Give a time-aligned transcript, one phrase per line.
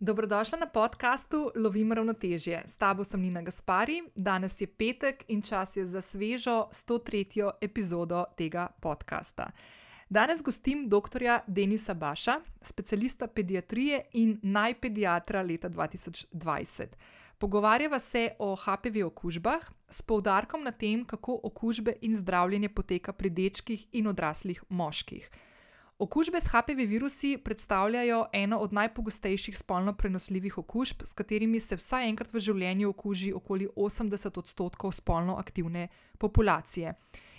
[0.00, 2.62] Dobrodošla na podkastu Lovim ravnotežje.
[2.66, 7.50] S tabo sem Nina Gaspari, danes je petek in čas je za svežo 103.
[7.60, 9.50] epizodo tega podcasta.
[10.08, 11.40] Danes gostim dr.
[11.46, 16.86] Denisa Baša, specialista pediatrije in najpediatra leta 2020.
[17.38, 23.30] Pogovarjava se o HPV okužbah s poudarkom na tem, kako okužbe in zdravljenje poteka pri
[23.30, 25.30] dečkih in odraslih moških.
[25.98, 32.08] Okužbe s HPV virusi predstavljajo eno od najpogostejših spolno prenosljivih okužb, s katerimi se vsaj
[32.08, 36.92] enkrat v življenju okuži okoli 80 odstotkov spolno aktivne populacije.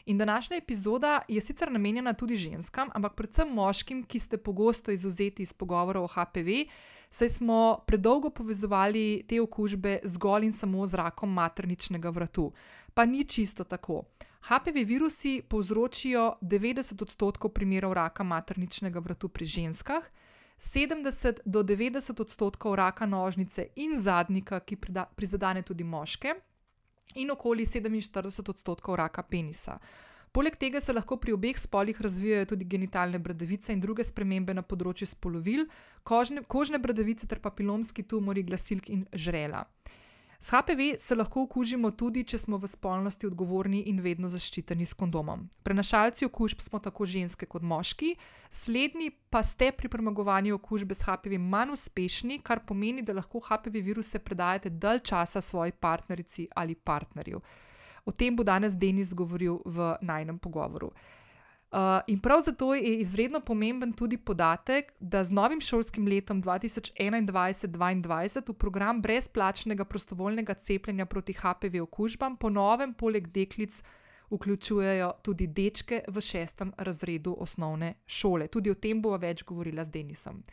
[0.06, 5.44] In današnja epizoda je sicer namenjena tudi ženskam, ampak predvsem moškim, ki ste pogosto izuzeti
[5.44, 6.66] iz pogovorov o HPV,
[7.10, 12.52] saj smo predolgo povezovali te okužbe zgolj in samo z rakom materničnega vratu.
[12.94, 14.04] Pa ni čisto tako.
[14.48, 20.06] HPV virusi povzročijo 90 odstotkov primerov raka materničnega vratu pri ženskah,
[20.58, 24.78] 70 do 90 odstotkov raka nožnice in zadnika, ki
[25.16, 26.32] prizadene tudi moške,
[27.16, 29.80] in okoli 47 odstotkov raka penisa.
[30.32, 34.64] Poleg tega se lahko pri obeh spolih razvijajo tudi genitalne bradavice in druge spremembe na
[34.64, 35.66] področju spolovil,
[36.04, 39.66] kožne, kožne bradavice ter papilomski tumori glasilk in žrela.
[40.40, 44.94] S HPV se lahko okužimo tudi, če smo v spolnosti odgovorni in vedno zaščiteni s
[44.94, 45.48] kondomom.
[45.66, 48.12] Prenašalci okužb smo tako ženske kot moški,
[48.52, 53.82] slednji pa ste pri premagovanju okužbe s HPV manj uspešni, kar pomeni, da lahko HPV
[53.90, 57.42] viruse predajate dalj časa svoji partnerici ali partnerju.
[58.06, 60.94] O tem bo danes Denis govoril v najnem pogovoru.
[61.72, 68.42] Uh, in prav zato je izredno pomemben tudi podatek, da z novim šolskim letom 2021-2022
[68.48, 73.84] v program brezplačnega prostovoljnega cepljenja proti HPV okužbam ponovem poleg deklic
[74.32, 78.48] vključujejo tudi dečke v šestem razredu osnovne šole.
[78.48, 80.44] Tudi o tem bova več govorila z Denisom.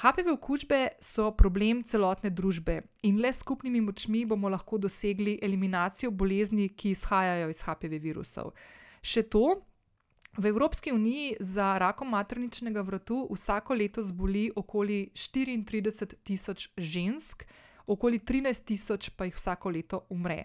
[0.00, 6.10] HPV okužbe so problem celotne družbe in le s skupnimi močmi bomo lahko dosegli eliminacijo
[6.10, 8.54] bolezni, ki izhajajo iz HPV virusov.
[9.02, 9.60] Še to,
[10.36, 17.44] V Evropski uniji za rakom materničnega vratu vsako leto zboli okoli 34 tisoč žensk,
[17.86, 20.44] okoli 13 tisoč pa jih vsako leto umre.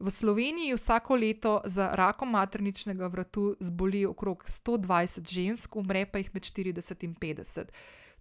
[0.00, 6.34] V Sloveniji vsako leto za rakom materničnega vratu zboli okrog 120 žensk, umre pa jih
[6.34, 7.70] med 40 in 50.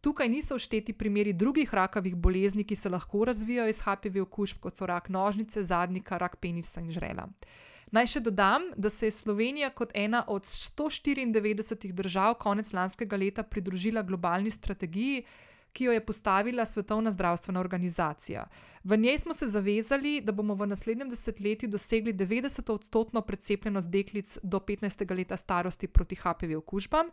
[0.01, 4.77] Tukaj niso všteti primeri drugih rakavih bolezni, ki se lahko razvijajo iz HPV okužb, kot
[4.77, 7.27] so rak nožnice, zadnika, rak penisa in žrela.
[7.91, 13.43] Naj še dodam, da se je Slovenija kot ena od 194 držav konec lanskega leta
[13.43, 15.23] pridružila globalni strategiji,
[15.73, 18.45] ki jo je postavila Svetovna zdravstvena organizacija.
[18.83, 24.59] V njej smo se zavezali, da bomo v naslednjem desetletju dosegli 90-odstotno precepljenost deklic do
[24.59, 25.15] 15.
[25.15, 27.09] leta starosti proti HPV okužbam.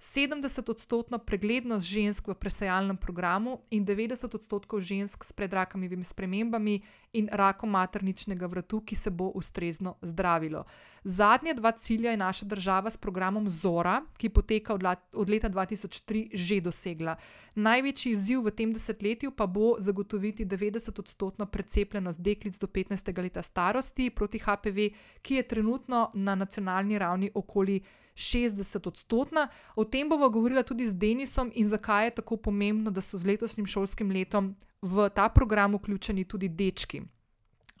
[0.00, 6.82] 70-odstotno preglednost žensk v presajalnem programu in 90 odstotkov žensk s predrakavimi spremembami
[7.12, 10.64] in rakom materničnega vratu, ki se bo ustrezno zdravilo.
[11.04, 16.28] Zadnje dva cilja je naša država s programom Zora, ki poteka od, od leta 2003,
[16.32, 17.16] že dosegla.
[17.54, 23.22] Največji izziv v tem desetletju pa bo zagotoviti 90-odstotno precepljenost deklic do 15.
[23.22, 24.88] leta starosti proti HPV,
[25.22, 27.80] ki je trenutno na nacionalni ravni okoli
[28.14, 29.48] 60 odstotna.
[29.76, 33.26] O tem bomo govorili tudi z Denisom in zakaj je tako pomembno, da so z
[33.26, 37.02] letošnjim šolskim letom v ta program vključeni tudi dečki.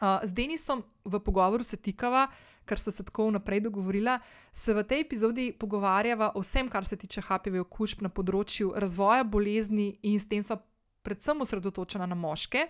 [0.00, 2.26] Z Denisom v pogovoru se tikava,
[2.66, 4.18] ker so se tako vnaprej dogovorila,
[4.52, 9.24] se v tej epizodi pogovarjava o vsem, kar se tiče HPV okužb na področju razvoja
[9.24, 10.58] bolezni in s tem so
[11.04, 12.66] predvsem osredotočena na moške.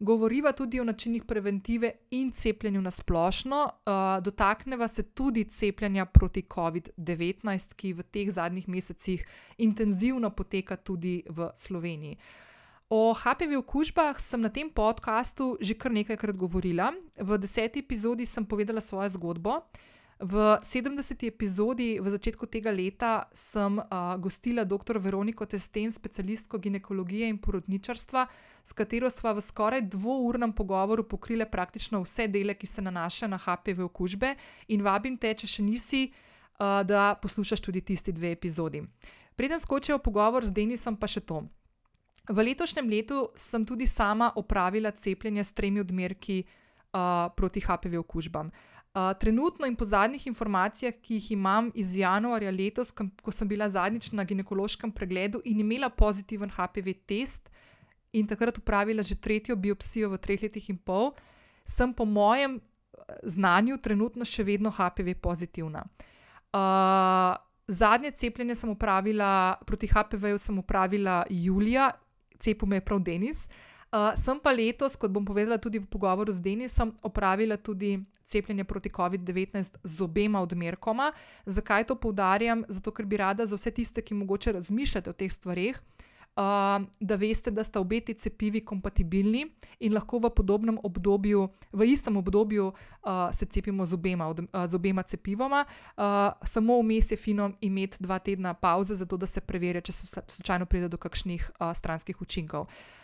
[0.00, 3.64] Uh, govoriva tudi o načinih preventive in cepljenju na splošno.
[3.64, 9.24] Uh, dotakneva se tudi cepljenja proti COVID-19, ki v teh zadnjih mesecih
[9.58, 12.16] intenzivno poteka tudi v Sloveniji.
[12.90, 16.92] O HPV okužbah sem na tem podkastu že kar nekajkrat govorila.
[17.20, 19.60] V deseti epizodi sem povedala svojo zgodbo.
[20.18, 21.30] V 70.
[21.30, 24.98] epizodi v začetku tega leta sem uh, gostila dr.
[24.98, 28.26] Veroniko Testen, specialistko ginekologije in porodničarstva,
[28.66, 33.38] s katero sva v skoraj dvournem pogovoru pokrila praktično vse dele, ki se nanašajo na
[33.38, 34.34] HPV okužbe.
[34.74, 38.82] In vabim te, če še nisi, uh, da poslušaš tudi tisti dve epizodi.
[39.38, 41.44] Preden skočijo pogovor z Denisom, pa še to.
[42.26, 48.50] V letošnjem letu sem tudi sama opravila cepljenje s tremi odmerki uh, proti HPV okužbam.
[48.96, 53.68] Uh, trenutno in po zadnjih informacijah, ki jih imam iz januarja letos, ko sem bila
[53.68, 57.50] zadnjič na ginekološkem pregledu in imela pozitiven HPV test
[58.12, 61.12] in takrat upravila že tretjo biopsijo v treh letih in pol,
[61.64, 62.60] sem po mojem
[63.22, 65.84] znanju trenutno še vedno HPV pozitivna.
[66.48, 67.36] Uh,
[67.68, 71.92] zadnje cepljenje sem upravila proti HPV-ju, sem upravila julija,
[72.38, 73.48] cepil me je prav Denis.
[73.88, 77.96] Uh, sem pa letos, kot bom povedala tudi v pogovoru z Denisom, opravila tudi
[78.28, 81.12] cepljenje proti COVID-19 z obema odmerkoma.
[81.46, 82.64] Zakaj to poudarjam?
[82.68, 85.80] Zato, ker bi rada za vse tiste, ki mogoče razmišljate o teh stvarih,
[86.36, 89.46] uh, da veste, da sta obe ti cepivi kompatibilni
[89.80, 94.68] in lahko v podobnem obdobju, v istem obdobju, uh, se cepimo z obema, od, uh,
[94.68, 95.64] z obema cepivoma.
[95.96, 100.22] Uh, samo vmes je fino imeti dva tedna pauze, zato da se preverja, če se
[100.28, 102.68] slučajno pride do kakšnih uh, stranskih učinkov.
[102.68, 102.98] Uh,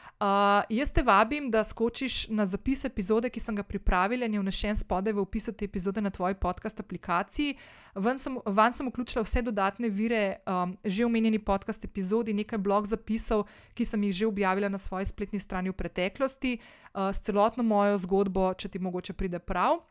[0.69, 4.77] jaz te vabim, da skočiš na zapis epizode, ki sem ga pripravila in je vnešen
[4.77, 7.57] spodaj v opisu te epizode na tvoji podcast aplikaciji.
[7.95, 12.87] Van sem, van sem vključila vse dodatne vire, um, že omenjeni podcast epizodi, nekaj blog
[12.87, 17.63] zapisov, ki sem jih že objavila na svoji spletni strani v preteklosti, uh, s celotno
[17.63, 19.83] mojo zgodbo, če ti mogoče pride prav.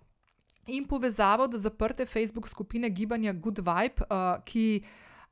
[0.67, 4.83] In povezavo do zaprte Facebook skupine gibanja Good Vibe, uh, ki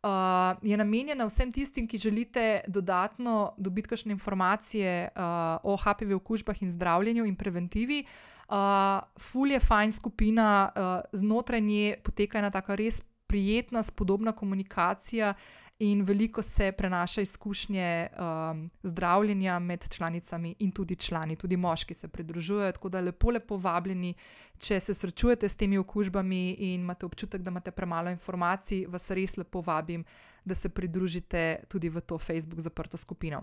[0.04, 5.22] uh, je namenjena vsem tistim, ki želite dodatno dobiti kakšne informacije uh,
[5.64, 8.04] o HPV okužbah in zdravljenju in preventivi.
[8.50, 8.56] Uh,
[9.20, 10.84] ful je fajn skupina, uh,
[11.14, 15.34] znotraj nje poteka ena tako res prijetna, spodobna komunikacija.
[15.82, 22.08] In veliko se prenaša izkušnje um, zdravljenja med članicami in tudi člani, tudi moški se
[22.08, 22.72] pridružujejo.
[22.72, 24.14] Tako da lepo, lepo vabljeni,
[24.60, 29.38] če se srečujete s temi okužbami in imate občutek, da imate premalo informacij, vas res
[29.38, 30.06] lepo vabim,
[30.46, 33.42] da se pridružite tudi v to Facebook zaprto skupino.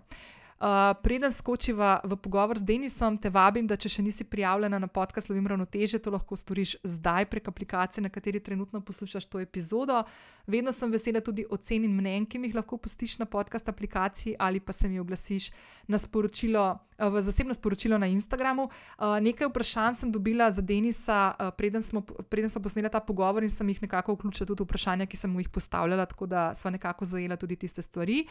[0.60, 4.80] Uh, Uh, preden skočiva v pogovor z Denisom, te vabim, da če še nisi prijavljena
[4.82, 9.38] na podcast Lovim Ravnoteže, to lahko storiš zdaj prek aplikacije, na kateri trenutno poslušaš to
[9.38, 10.02] epizodo.
[10.50, 14.34] Vedno sem vesela tudi ocen in mnen, ki mi jih lahko pustiš na podcast aplikaciji
[14.34, 15.52] ali pa se mi oglasiš
[15.94, 18.66] sporočilo, uh, v zasebno sporočilo na Instagramu.
[18.66, 23.46] Uh, nekaj vprašanj sem dobila za Denisa, uh, preden, smo, preden smo posneli ta pogovor
[23.46, 26.50] in sem jih nekako vključila tudi v vprašanja, ki sem mu jih postavljala, tako da
[26.58, 28.24] sva nekako zajela tudi tiste stvari.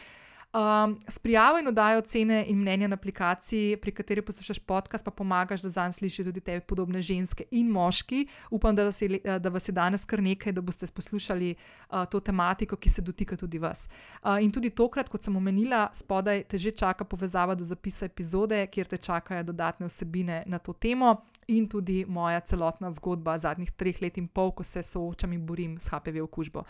[0.52, 5.10] Um, s prijavo in oddajo cene in mnenja na aplikaciji, pri kateri poslušaš podcast, pa
[5.10, 8.26] pomagaš, da zanj slišiš tudi te podobne ženske in moški.
[8.50, 12.20] Upam, da vas je, da vas je danes kar nekaj, da boste poslušali uh, to
[12.20, 13.88] tematiko, ki se dotika tudi vas.
[14.22, 18.66] Uh, in tudi tokrat, kot sem omenila, spodaj te že čaka povezava do zapisa epizode,
[18.66, 21.16] kjer te čakajo dodatne vsebine na to temo.
[21.48, 25.78] In tudi moja celotna zgodba zadnjih treh let in pol, ko se soočam in borim
[25.80, 26.60] s HPV okužbo.
[26.60, 26.66] Uh,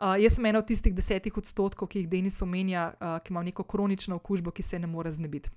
[0.00, 3.42] Uh, jaz sem ena od tistih desetih odstotkov, ki jih Denis omenja, uh, ki ima
[3.44, 5.50] neko kronično okužbo, ki se ne more znebiti.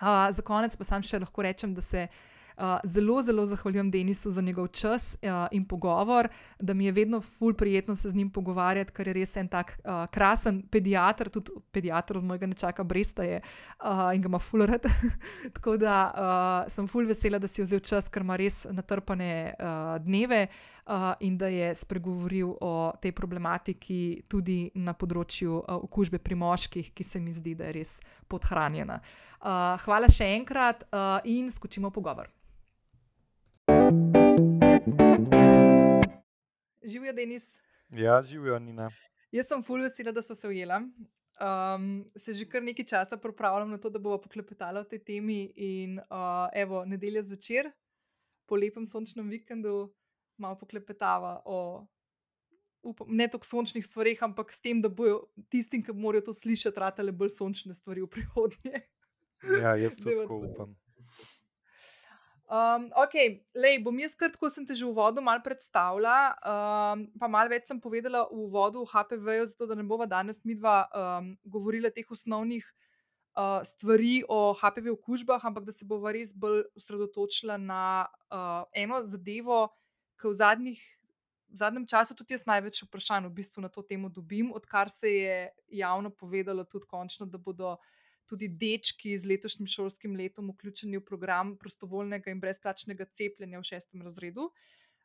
[0.00, 4.32] Uh, za konec pa sam še lahko rečem, da se uh, zelo, zelo zahvaljujem Denisu
[4.34, 6.28] za njegov čas uh, in pogovor,
[6.58, 9.76] da mi je vedno ful prijetno se z njim pogovarjati, ker je res en tak
[9.84, 14.66] uh, krasen pediatr, tudi pediatr od mojega nečaka Bresta je uh, in ga ima ful
[14.66, 14.82] rad.
[15.54, 19.94] Tako da uh, sem ful vesela, da si vzel čas, ker ima res natrpane uh,
[20.02, 20.79] dneve uh,
[21.20, 27.04] in da je spregovoril o tej problematiki tudi na področju uh, okužbe pri moških, ki
[27.06, 27.92] se mi zdi, da je res
[28.28, 29.00] podhranjena.
[29.40, 32.30] Uh, hvala še enkrat uh, in skočimo pogovor.
[36.82, 37.54] Živijo, Denis.
[37.94, 38.90] Ja, živijo, Nina.
[39.30, 40.80] Jaz sem fulj vesela, da smo se ujeli.
[41.40, 45.52] Um, se že kar nekaj časa pripravljam na to, da bomo poklepetali o tej temi.
[45.56, 47.70] In uh, evo, nedelja zvečer,
[48.50, 49.88] po lepem sončnem vikendu,
[50.40, 51.86] malo poklepetava o
[52.82, 56.80] upam, ne toliko sončnih stvarih, ampak s tem, da bojo tistim, ki morajo to slišati,
[56.80, 58.84] ratele bolj sončne stvari v prihodnje.
[59.60, 60.78] Ja, jaz tudi tako upam.
[62.50, 63.14] Um, ok,
[63.54, 67.52] lej, bom jaz kar tako sem te že v uvodu malo predstavila, um, pa malo
[67.52, 71.30] več sem povedala v uvodu v HPV-ju, zato da ne bova danes mi dva um,
[71.46, 72.66] govorila teh osnovnih
[73.38, 78.98] uh, stvari o HPV okužbah, ampak da se bova res bolj osredotočila na uh, eno
[79.06, 79.68] zadevo,
[80.20, 80.80] ki v, zadnjih,
[81.50, 85.14] v zadnjem času tudi jaz največ vprašanj v bistvu na to temo dobim, odkar se
[85.14, 85.38] je
[85.80, 87.78] javno povedalo tudi končno, da bodo
[88.30, 94.04] tudi dečki z letošnjim šolskim letom vključeni v program prostovoljnega in brezplačnega cepljenja v šestem
[94.06, 94.50] razredu.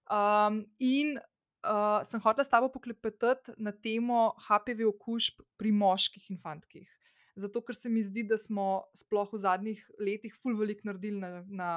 [0.05, 6.91] Um, in uh, sem hotela s tabo poklepetati na temo HPV okužb pri moških infantkih.
[7.35, 11.71] Zato, ker se mi zdi, da smo sploh v zadnjih letih fulvelik naredili na, na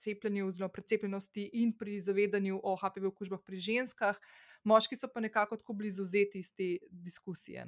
[0.00, 4.20] cepljenju, oziroma precepljenosti in pri zavedanju o HPV okužbah pri ženskah,
[4.64, 7.64] moški so pa nekako tako blizu vzeti iz te diskusije.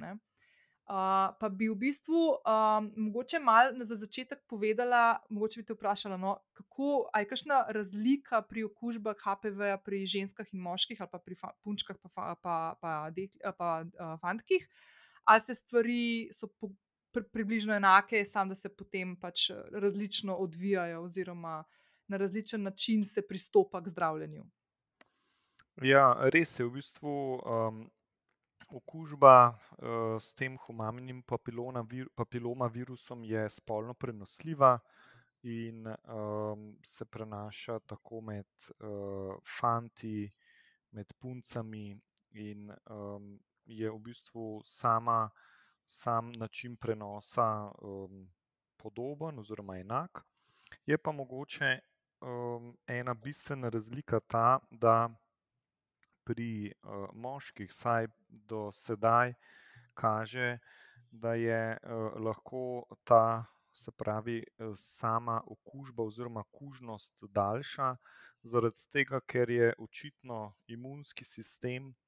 [0.83, 6.17] Uh, pa bi v bistvu um, mogoče malo za začetek povedala, mogoče bi te vprašala,
[6.19, 11.39] no, kako je kakšna razlika pri okužbah HPV pri ženskah in moških, ali pa pri
[11.63, 14.67] punčkah, pa, pa, pa, pa, dek, pa uh, fantkih,
[15.23, 16.03] ali se stvari
[16.35, 16.73] so po,
[17.13, 23.05] pri, približno enake, samo da se potem pač različno odvijajo, oziroma uh, na različen način
[23.05, 24.45] se pristopa k zdravljenju.
[25.81, 27.41] Ja, res je v bistvu.
[27.45, 27.89] Um,
[28.73, 31.21] okužba uh, s tem humaninim
[32.15, 34.79] papiloma virusom je spolno prenosljiva
[35.43, 38.47] in um, se prenaša tako med
[38.79, 40.31] uh, fanti,
[40.91, 41.99] med puncami,
[42.31, 45.29] in um, je v bistvu sama,
[45.93, 48.31] sam način prenosa um,
[48.77, 50.25] podoben oziroma enak.
[50.85, 55.09] Je pa mogoče um, ena bistvena razlika ta, da
[56.23, 59.33] pri uh, moških, vsaj do sedaj,
[59.93, 60.57] kaže,
[61.11, 64.43] da je uh, lahko ta, se pravi,
[64.75, 67.95] sama okužba oziroma kužnost daljša,
[68.43, 72.02] zaradi tega, ker je očitno imunski sistem uh,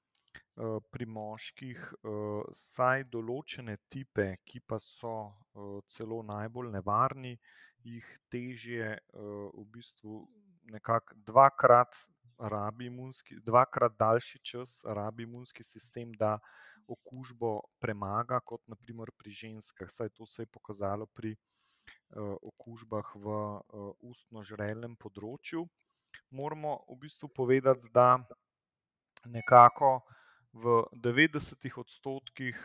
[0.92, 7.34] pri moških uh, vsaj določene tipe, ki pa so uh, celo najbolj nevarni,
[7.84, 10.22] jih težje uh, v bistvu
[10.72, 12.00] nekako dvakrat
[12.40, 16.40] rabi imunski, dvakrat daljši čas rabi imunski sistem, da
[16.88, 19.90] okužbo premaga, kot naprimer pri ženskah.
[19.92, 25.68] Saj to se je pokazalo pri uh, okužbah v uh, ustno-žrelnem področju.
[26.32, 28.16] Moramo v bistvu povedati, da
[29.26, 30.00] nekako
[30.56, 32.60] v 90 odstotkih,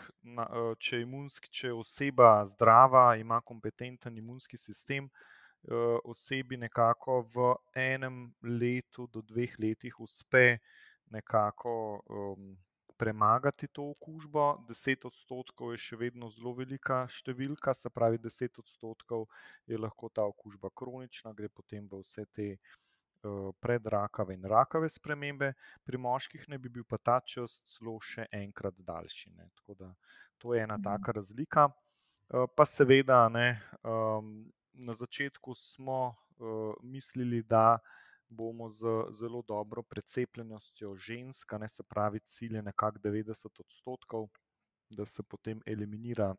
[0.79, 5.11] če je, imunski, če je oseba zdrava, ima kompetenten imunski sistem,
[6.09, 10.61] osebi nekako v enem letu do dveh letih uspe
[11.11, 12.57] nekako um,
[12.97, 14.63] premagati to okužbo.
[14.69, 19.27] 10 odstotkov je še vedno zelo velika številka, se pravi, 10 odstotkov
[19.67, 22.49] je lahko ta okužba kronična, gre potem v vse te
[23.61, 25.53] predrakave in rakave spremembe,
[25.85, 29.31] pri moških naj bi bil pa ta čas celo še enkrat daljši.
[29.37, 29.49] Ne.
[29.61, 29.95] Tako da
[30.39, 31.69] to je ena taka razlika.
[32.57, 33.59] Pa seveda, ne,
[34.73, 37.79] na začetku smo uh, mislili, da
[38.31, 44.29] bomo z zelo dobro precepljenostjo žensk, ne se pravi, cilj je nekako 90 odstotkov,
[44.91, 46.35] da se potem eliminira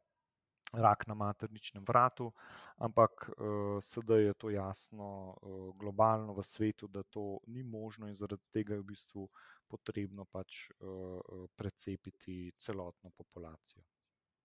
[0.73, 2.31] rak na materničnem vratu,
[2.77, 5.07] ampak uh, sedaj je to jasno
[5.41, 9.29] uh, globalno v svetu, da to ni možno in zaradi tega je v bistvu
[9.67, 13.83] potrebno pač uh, precepiti celotno populacijo.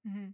[0.07, 0.27] Mhm.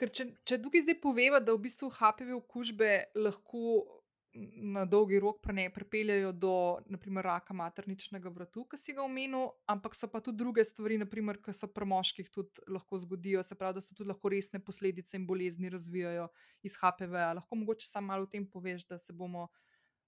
[0.00, 4.01] Ker če, če tukaj zdaj poveva, da v bistvu HPV okužbe lahko
[4.34, 5.40] na dolgi rok
[5.74, 10.64] pripeljejo do naprimer, raka materničnega vratu, ki si ga omenil, ampak so pa tudi druge
[10.64, 14.28] stvari, naprimer, ki se pri moških tudi lahko zgodijo, se pravi, da se tudi lahko
[14.32, 16.28] resne posledice in bolezni razvijajo
[16.62, 17.12] iz HPV.
[17.12, 17.34] -ja.
[17.34, 19.48] Lahko mogoče samo malo o tem poveš, da se bomo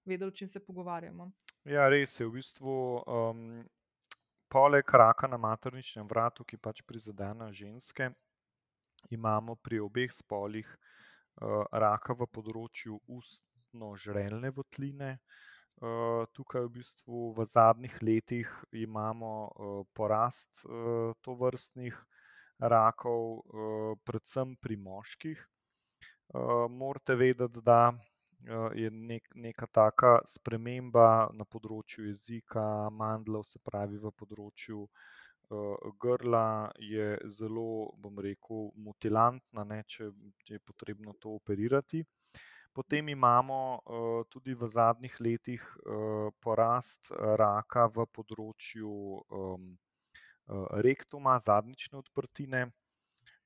[0.05, 1.31] vedeli, o čem se pogovarjamo.
[1.63, 2.27] Ja, res je.
[2.27, 3.63] V bistvu, um,
[4.49, 8.09] poleg raka na materničnem vratu, ki pač prizadene ženske,
[9.09, 12.99] imamo pri obeh spolih uh, raka v področju
[13.75, 15.19] ustno-žrelne votline.
[15.75, 21.95] Uh, tukaj v bistvu v zadnjih letih imamo uh, porast uh, to vrstnih
[22.59, 25.35] rakov, uh, predvsem pri moških.
[26.31, 33.59] Uh, morate vedeti, da uh, je nek, neka taka sprememba na področju jezika, mandlov, se
[33.59, 40.07] pravi v področju uh, grla je zelo, bom rekel, mutilantna, ne, če
[40.47, 42.05] je potrebno to operirati.
[42.75, 47.07] Potem imamo uh, tudi v zadnjih letih uh, porast
[47.39, 49.69] raka v področju um,
[50.83, 52.65] rektuma, zadnjične odprtine.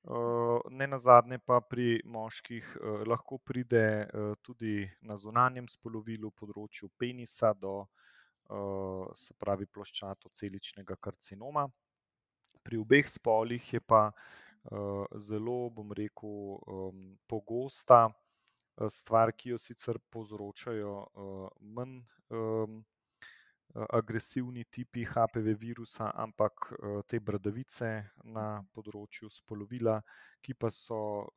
[0.00, 6.32] Uh, ne na zadnje, pa pri moških uh, lahko pride uh, tudi na zunanjem spolovilu,
[6.34, 11.68] področju penisa, do uh, se pravi ploščato-celičnega karcinoma
[12.62, 18.08] pri obeh spolih je pa uh, zelo, bom rekel, um, pogosta
[18.88, 22.80] stvar, ki jo sicer povzročajo uh, manj um,
[23.70, 27.90] agresivni tipi HPV virusa, ampak uh, te bradavice
[28.24, 30.00] na področju spolovila,
[30.42, 31.28] ki pa so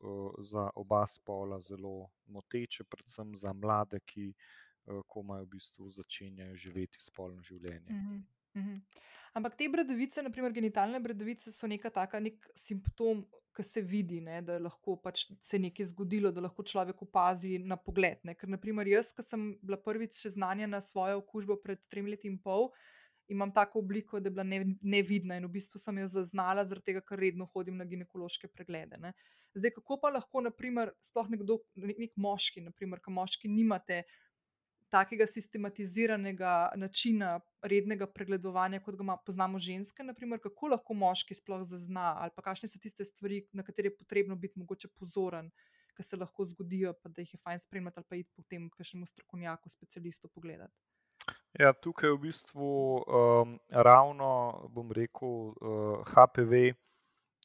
[0.41, 4.31] za oba spola zelo moteče, predvsem za mlade, ki
[5.07, 7.91] komaj v bistvu začenjajo živeti spolno življenje.
[7.91, 8.23] -hmm.
[8.55, 8.81] Mhm.
[9.33, 13.23] Ampak te bradavice, naprimer genitalne bradavice, so neka taka, nek simptom,
[13.57, 17.77] ki se vidi, ne, da lahko pač se nekaj zgodilo, da lahko človek opazi na
[17.77, 18.21] pogled.
[18.25, 18.35] Ne.
[18.37, 22.37] Ker, naprimer, jaz, ki sem bila prvič seznanjena s svojo okužbo pred tremi leti in
[22.41, 22.69] pol,
[23.33, 26.91] imam tako obliko, da je bila ne, nevidna in v bistvu sem jo zaznala, zaradi
[26.91, 29.01] tega, ker redno hodim na ginekološke preglede.
[29.01, 29.13] Ne.
[29.57, 34.03] Zdaj, kako pa lahko, naprimer, sploh nekdo, nek moški, naprimer, ki moški nimate
[34.93, 42.13] takega sistematiziranega načina rednega pregledovanja, kot ga poznamo ženske, naprimer, kako lahko moški sploh zazna,
[42.21, 45.49] ali pa kakšne so tiste stvari, na katere je potrebno biti mogoče pozoren,
[45.97, 48.77] ki se lahko zgodijo, pa da jih je fajn spremljati ali pa iti potem k
[48.77, 50.73] kakšnemu strokovnjaku, specialistu pogledati.
[51.59, 54.29] Ja, tukaj je v bistvu um, ravno,
[54.73, 56.73] bom rekel, uh, HPV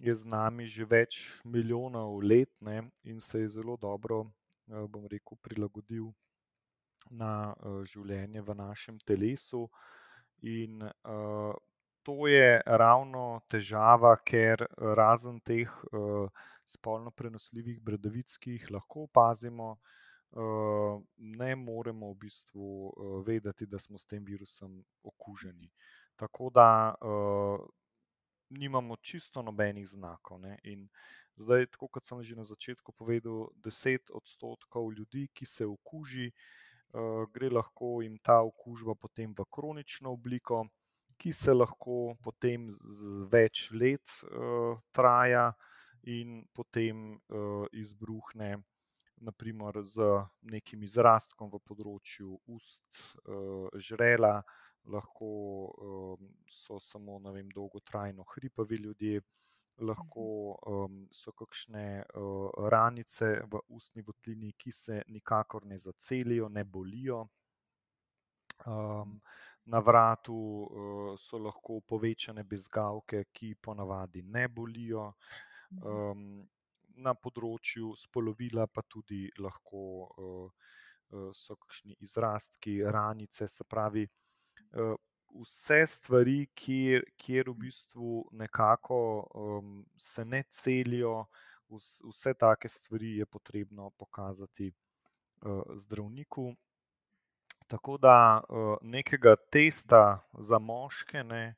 [0.00, 4.24] je z nami že več milijonov let ne, in se je zelo dobro,
[4.68, 6.12] bom rekel, prilagodil
[7.10, 9.68] na življenje v našem telesu.
[10.42, 10.84] In
[12.02, 15.68] to je ravno težava, ker razen teh
[16.68, 19.76] spolno prenosljivih bradavic, ki jih lahko opazimo,
[21.16, 25.70] ne moremo v bistvu vedeti, da smo s tem virusom okuženi.
[26.16, 26.94] Tako da
[28.50, 30.88] nimamo čisto nobenih znakov, ne, in
[31.36, 36.32] zdaj, tako kot sem že na začetku povedal, deset odstotkov ljudi, ki se okuži,
[37.34, 40.66] gre lahko jim ta okužba potem v kronično obliko,
[41.18, 44.20] ki se lahko potem z več let
[44.94, 45.52] traja
[46.06, 47.18] in potem
[47.72, 48.56] izbruhne
[49.20, 50.06] na primer z
[50.42, 52.86] nekim izrastkom v področju ust,
[53.74, 54.38] žrela,
[54.88, 55.30] lahko
[56.46, 59.20] so samo, vem, dolgotrajno hripavi ljudje,
[59.80, 60.56] lahko
[61.10, 62.04] so kakšne
[62.70, 67.26] ranice v ustni votlini, ki se nikakor ne zacelijo, ne bolijo.
[69.68, 70.38] Na vratu
[71.20, 75.12] so lahko povečane bezgavke, ki ponavadi ne bolijo.
[76.98, 79.82] Na področju spolovila pa tudi lahko
[81.32, 84.08] so kakšni izrastki, ranice, se pravi,
[85.34, 89.00] vse stvari, kjer, kjer v bistvu nekako
[89.96, 91.26] se ne celijo,
[91.68, 94.72] vse take stvari je potrebno pokazati
[95.76, 96.54] zdravniku.
[97.68, 98.40] Tako da
[98.82, 101.54] nekega testa za moške, ne,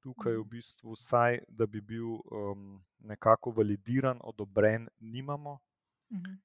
[0.00, 2.20] tukaj v bistvu vsaj, da bi bil
[2.98, 5.58] nekako validiran, odobren, nimamo.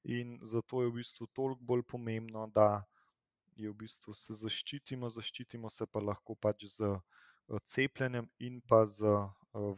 [0.04, 2.82] In zato je v bistvu toliko bolj pomembno, da
[3.56, 6.94] je v bistvu se zaščitimo, zaščitimo se pa lahko pač s
[7.74, 9.10] cepljenjem in pa z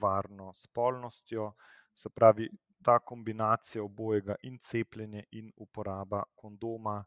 [0.01, 1.53] varno spolnostjo.
[1.97, 2.49] Se pravi,
[2.85, 7.05] ta kombinacija obojega, in cepljenje in uporaba kondoma,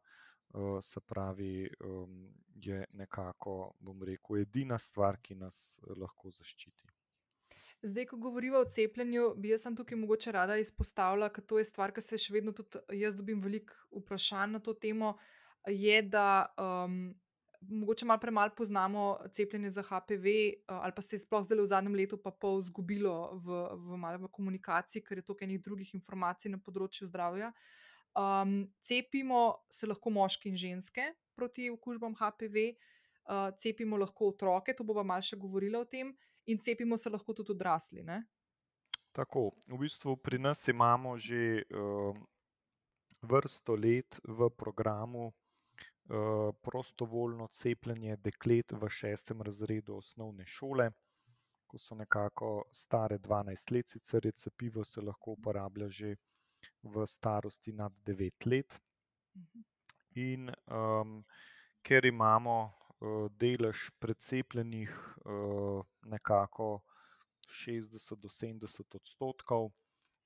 [0.82, 1.70] se pravi,
[2.56, 6.90] je nekako, bom rekel, edina stvar, ki nas lahko zaščiti.
[7.82, 11.94] Zdaj, ko govoriva o cepljenju, bi jaz tukaj mogoče rada izpostavila, ker to je stvar,
[11.96, 15.14] ke se še vedno tudi jaz dobim veliko vprašanj na to temo,
[15.68, 16.50] je, da
[17.62, 20.26] mogoče malo premalo poznamo cepljenje za HPV,
[20.68, 24.28] ali pa se je sploh zdajle v zadnjem letu pa pol izgubilo v, v v
[24.32, 27.52] komunikaciji, ker je toliko enih drugih informacij na področju zdravja.
[28.82, 32.74] cepimo se lahko moški in ženske proti okužbam HPV,
[33.58, 37.52] cepimo lahko otroke, to bova malo še govorila o tem, in cepimo se lahko tudi
[37.52, 38.24] odrasli, ne?
[39.12, 41.64] Tako, v bistvu pri nas imamo že
[43.22, 45.34] vrsto let v programu
[46.62, 50.90] prostovoljno cepljenje deklet v šestem razredu osnovne šole,
[51.70, 56.16] ko so nekako stare dvanajst let, sicer je cepivo, se lahko uporablja že
[56.84, 58.80] v starosti nad devet let.
[60.16, 60.50] In
[61.86, 62.74] ker imamo
[63.40, 64.90] delež precepljenih
[66.02, 66.82] nekako
[67.48, 69.70] šestdeset do sedemdeset odstotkov,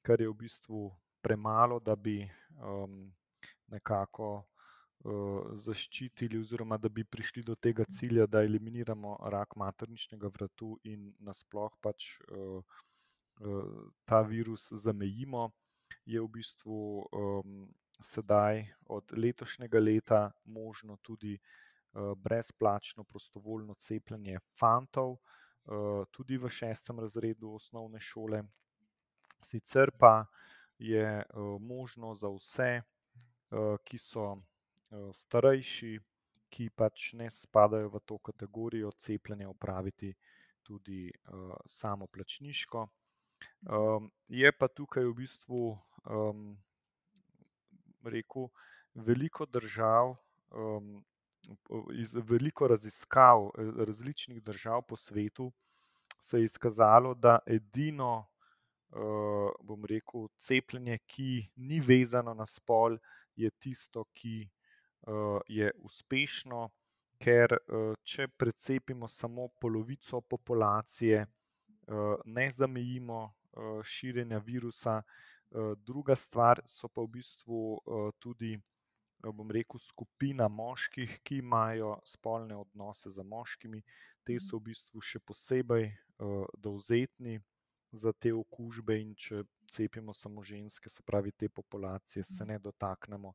[0.02, 0.88] kar je v bistvu
[1.22, 2.24] premalo, da bi
[3.68, 4.46] nekako
[5.54, 11.74] zaščitili oziroma da bi prišli do tega cilja, da eliminiramo rak materničnega vratu in nasploh
[11.82, 12.22] pač
[14.06, 15.50] ta virus zamejimo,
[16.06, 16.80] je v bistvu
[18.00, 21.38] sedaj od letošnjega leta možno tudi
[21.94, 25.18] brezplačno prostovoljno cepljenje fantov,
[26.12, 28.44] tudi v šestem razredu osnovne šole.
[29.44, 30.26] Sicer pa
[30.80, 31.24] je
[31.60, 32.82] možno za vse,
[33.84, 34.42] ki so
[35.14, 36.00] starejši,
[36.54, 40.14] ki pač ne spadajo v to kategorijo, cepljenje opraviti
[40.64, 41.12] tudi
[41.66, 42.88] samoplačniško.
[44.30, 45.64] je pa tukaj v bistvu
[48.04, 48.48] rekel,
[48.96, 50.16] veliko držav
[51.94, 53.52] iz veliko raziskav
[53.88, 55.52] različnih držav po svetu
[56.20, 58.28] se je izkazalo, da edino,
[59.64, 62.98] bom rekel, cepljenje, ki ni vezano na spol,
[63.36, 64.50] je tisto, ki
[65.48, 66.70] je uspešno,
[67.20, 67.58] ker
[68.04, 71.26] če precepimo samo polovico populacije,
[72.26, 73.34] ne zamejimo
[73.84, 75.02] širjenja virusa.
[75.78, 77.82] druga stvar so pa v bistvu
[78.20, 78.58] tudi,
[79.22, 83.84] bom rekel, skupina moških, ki imajo spolne odnose z moškimi.
[84.24, 85.92] Ti so v bistvu še posebej
[86.58, 87.40] dovzetni
[87.94, 93.34] za te okužbe, in če cepimo samo ženske, se pravi te populacije, se ne dotaknemo.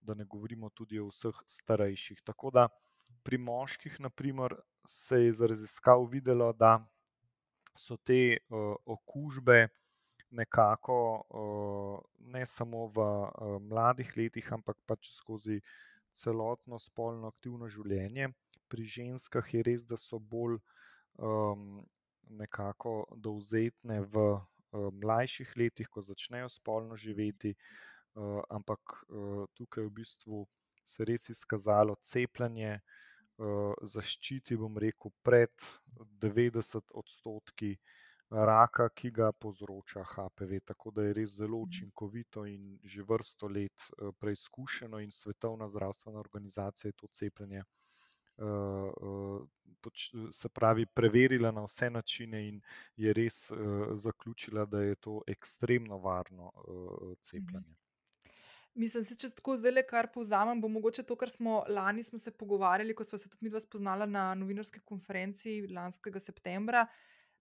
[0.00, 2.68] Da ne govorimo tudi o vseh starejših, tako da
[3.22, 4.54] pri moških na primer
[4.86, 6.78] se je iz raziskav videlo, da
[7.76, 8.38] so te
[8.86, 9.68] okužbe
[10.30, 10.96] nekako
[12.32, 13.06] ne samo v
[13.60, 15.60] mladih letih, ampak pač skozi
[16.16, 18.30] celotno spolno aktivno življenje.
[18.70, 20.56] Pri ženskah je res, da so bolj
[22.28, 24.40] nekako dovzetne v
[24.72, 27.54] mlajših letih, ko začnejo spolno živeti,
[28.48, 29.04] ampak
[29.54, 30.46] tukaj v bistvu
[30.84, 32.80] se res izkazalo cepljenje
[33.82, 35.50] zaščiti, bom rekel, pred
[36.20, 37.72] 90 odstotki
[38.30, 40.60] raka, ki ga povzroča HPV.
[40.66, 46.88] Tako da je res zelo učinkovito in že vrsto let preizkušeno, in Svetovna zdravstvena organizacija
[46.88, 47.64] je to cepljenje.
[50.30, 52.60] Se pravi, preverila na vse načine in
[52.96, 53.50] je res
[53.94, 56.52] zaključila, da je to ekstremno varno
[57.20, 57.76] cepljenje.
[58.74, 62.30] Mislim, se, če tako zdajle kar povzamem, bo mogoče to, kar smo lani smo se
[62.30, 66.86] pogovarjali, ko sva se tudi midva spoznala na novinarski konferenci lanskega septembra.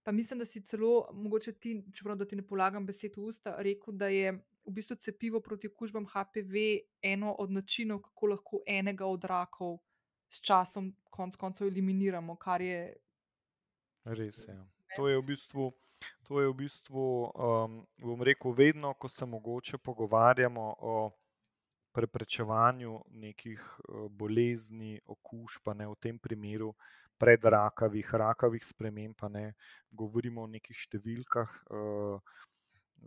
[0.03, 3.53] Pa mislim, da si celo, mogoče ti, čeprav da ti ne polagam besed v usta,
[3.61, 4.31] rekel, da je
[4.65, 6.63] v bistvu cepivo proti okužbam HPV
[7.01, 9.77] eno od načinov, kako lahko enega od rakov
[10.29, 12.35] s časom, konec koncev, eliminiramo.
[12.35, 12.81] Kar je.
[14.05, 14.53] Res je.
[14.53, 14.65] Ja.
[14.95, 15.71] To je v bistvu.
[16.29, 21.09] To je v bistvu, um, bom rekel, vedno, ko se mogoče pogovarjamo o
[21.91, 23.63] preprečevanju nekih
[24.09, 26.71] bolezni, okužb, pa ne v tem primeru,
[27.19, 29.53] predrakavih, rakavih sprememb, pa ne
[29.91, 32.21] govorimo o nekih številkah, uh,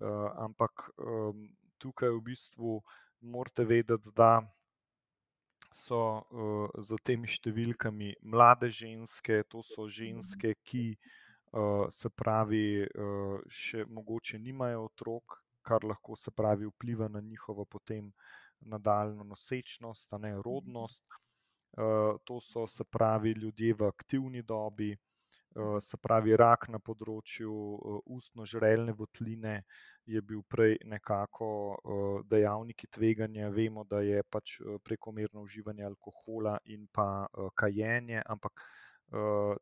[0.03, 1.47] uh, ampak um,
[1.81, 2.81] tukaj v bistvu
[3.23, 4.43] morate vedeti, da
[5.73, 13.41] so uh, za temi številkami mlade ženske, to so ženske, ki uh, se pravi, uh,
[13.49, 18.13] še mogoče nimajo otrok, kar lahko se pravi vpliva na njihovo potem
[18.61, 21.05] nadaljno nosečnost, a ne rodnost.
[21.79, 24.99] Eh, to so se pravi ljudje v aktivni dobi, eh,
[25.81, 29.63] se pravi rak na področju eh, ustno-žrelne votline
[30.05, 31.49] je bil prej nekako
[32.27, 33.51] dejavniki tveganja.
[33.55, 38.65] Vemo, da je pač prekomerno uživanje alkohola in pa kajenje, ampak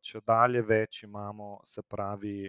[0.00, 2.48] če dalje več imamo, se pravi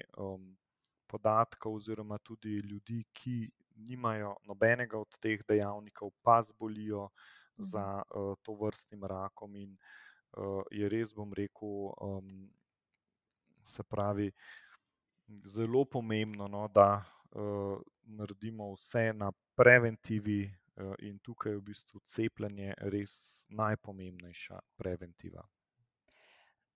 [1.12, 3.36] podatkov oziroma tudi ljudi, ki
[3.90, 7.10] nimajo nobenega od teh dejavnikov, pa zbolijo
[7.58, 9.76] za uh, to vrstnim rakom, in
[10.72, 11.92] je res, bom rekel,
[13.64, 14.32] se pravi,
[15.46, 20.44] zelo pomembno, no, da uh, naredimo vse na preventivi,
[20.76, 25.46] uh, in tukaj je v bistvu cepljenje res najpomembnejša preventiva.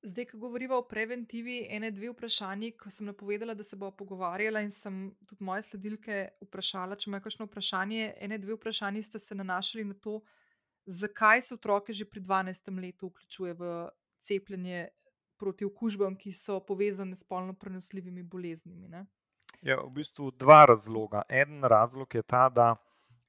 [0.05, 4.61] Zdaj, ko govorimo o preventivi, ene dve vprašanji, ko sem napovedala, da se bomo pogovarjali,
[4.63, 8.11] in sem tudi moje sledilke vprašala, če imajo kakšno vprašanje.
[8.21, 10.19] Ene dve vprašanji ste se nanašali na to,
[10.85, 12.69] zakaj se otroke že pri 12.
[12.81, 13.71] letu vključuje v
[14.21, 14.87] cepljenje
[15.37, 18.87] proti okužbam, ki so povezane s spolno prenosljivimi boleznimi.
[18.87, 19.05] Ne?
[19.61, 21.21] Ja, v bistvu dva razloga.
[21.29, 22.75] En razlog je ta, da,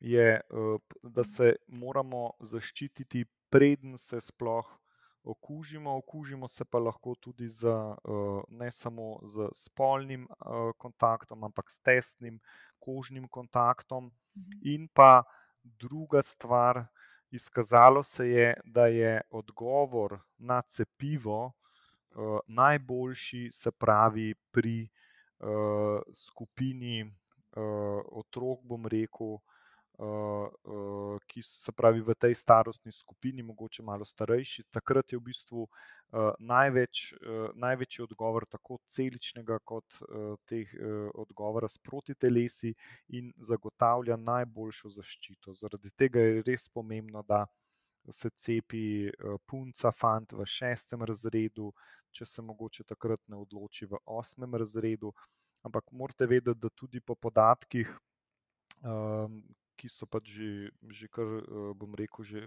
[0.00, 4.78] je, eh, da se moramo zaščititi, preden se sploh
[5.24, 5.96] okužimo.
[5.96, 11.80] Okužimo se pa lahko tudi z, eh, ne samo z spolnim eh, kontaktom, ampak s
[11.80, 12.40] tesnim
[12.78, 14.12] kožnim kontaktom.
[14.36, 14.60] Mhm.
[14.62, 15.22] In pa
[15.62, 16.86] druga stvar,
[17.30, 21.52] Izkazalo se je, da je odgovor na cepivo
[22.16, 24.88] uh, najboljši, se pravi, pri
[25.44, 29.42] uh, skupini uh, otrok, bom rekel, uh,
[29.98, 34.68] uh, ki se pravi v tej starostni skupini, mogoče malo starejši.
[34.70, 41.10] Takrat je v bistvu uh, največ, uh, največji odgovor, tako celičnega, kot uh, teh uh,
[41.14, 42.74] odgovora s protitelesi,
[43.08, 45.52] in zagotavlja najboljšo zaščito.
[45.52, 47.46] Zaradi tega je res pomembno, da
[48.10, 51.72] se cepi uh, punca, fant v šestem razredu,
[52.12, 55.12] če se mogoče takrat ne odloči v osmem razredu.
[55.66, 57.90] Ampak morate vedeti, da tudi po podatkih,
[58.82, 59.42] um,
[59.76, 60.50] ki so pač že,
[60.88, 61.26] že kar,
[61.76, 62.40] bom rekel, že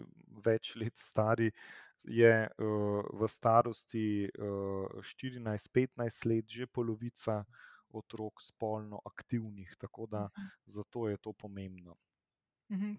[0.46, 1.52] več let stari,
[2.06, 7.44] je v starosti 14-15 let že polovica
[7.92, 10.30] otrok spolno aktivnih, tako da
[10.66, 11.98] zato je to pomembno.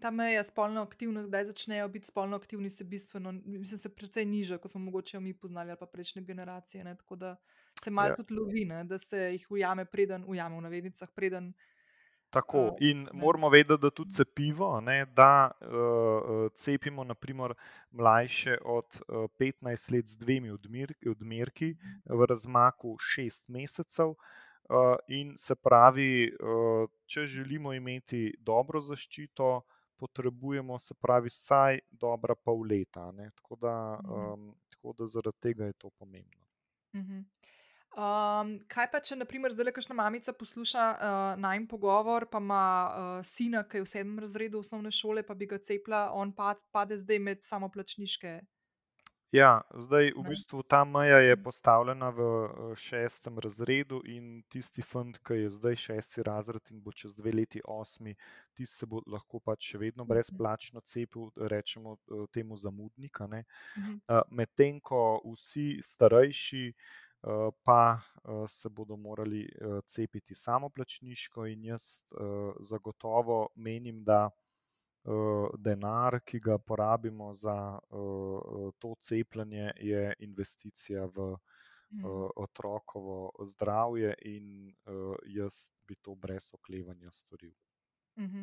[0.01, 4.59] Ta meja spolno aktivnost, kdaj začnejo biti spolno aktivni, se bistveno, mislim, se precej niža,
[4.59, 6.85] kot smo mogoče mi poznali ali pa prejšnje generacije.
[6.85, 6.97] Ne?
[6.97, 7.37] Tako da
[7.81, 8.17] se malo ja.
[8.17, 8.85] tudi lovi, ne?
[8.85, 11.53] da se jih ujame, preden ujame v navednicah, preden
[12.31, 17.55] Tako, in moramo vedeti, da tudi cepivo, ne, da uh, cepimo naprimer
[17.91, 24.09] mlajše od uh, 15 let z dvemi odmerki, odmerki v razmaku 6 mesecev.
[24.09, 24.17] Uh,
[25.09, 29.63] in se pravi, uh, če želimo imeti dobro zaščito,
[30.01, 33.11] potrebujemo se pravi vsaj dobra pol leta.
[33.35, 36.47] Tako da, um, tako da zaradi tega je to pomembno.
[36.93, 37.25] Uh -huh.
[37.91, 43.25] Um, kaj pa, če naprimer zdaj kakšna mamica posluša uh, najmen pogovor, pa ima uh,
[43.27, 46.99] sina, ki je v sedmem razredu osnovne šole, pa bi ga cepila, on pa, pade
[46.99, 48.41] zdaj med samoplačniške.
[49.33, 51.43] Ja, zdaj v bistvu ta meja je Mhm.
[51.43, 56.91] postavljena v eh, šestem razredu in tisti fant, ki je zdaj šesti razred in bo
[56.93, 58.17] čez dve leti osmi,
[58.55, 60.11] tisti se bo lahko pač še vedno Mhm.
[60.11, 63.27] brezplačno cepil, rečemo eh, temu zamudnika.
[63.29, 63.45] ne.
[63.77, 64.01] Mhm.
[64.09, 66.65] Uh, Medtem ko vsi starejši
[67.65, 68.01] pa
[68.49, 69.45] se bodo morali
[69.87, 72.03] cepiti samoplačniško, in jaz
[72.61, 74.31] zagotovo menim, da
[75.59, 81.37] denar, ki ga porabimo za uh, to cepljenje, je investicija v
[81.93, 82.05] Mhm.
[82.05, 87.53] uh, otrokovo zdravje, in uh, jaz bi to brez oklevanja storil.
[88.19, 88.43] Mhm.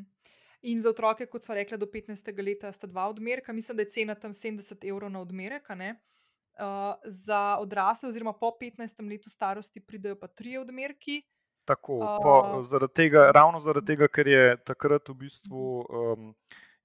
[0.61, 2.41] In za otroke, kot so rekli, do 15.
[2.41, 5.69] leta sta dva odmerka, mislim, da je cena tam 70 evrov na odmerek.
[5.69, 9.09] Uh, za odrasle, oziroma po 15.
[9.09, 11.21] letu starosti, pridejo pa tri odmerki.
[11.67, 16.29] Tako, po, Uh, zaradi tega, ravno zaradi tega, ker je takrat v bistvu Mhm.
[16.29, 16.35] um,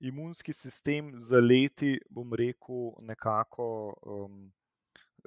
[0.01, 4.53] imunski sistem za leti, bom rekel, nekako um,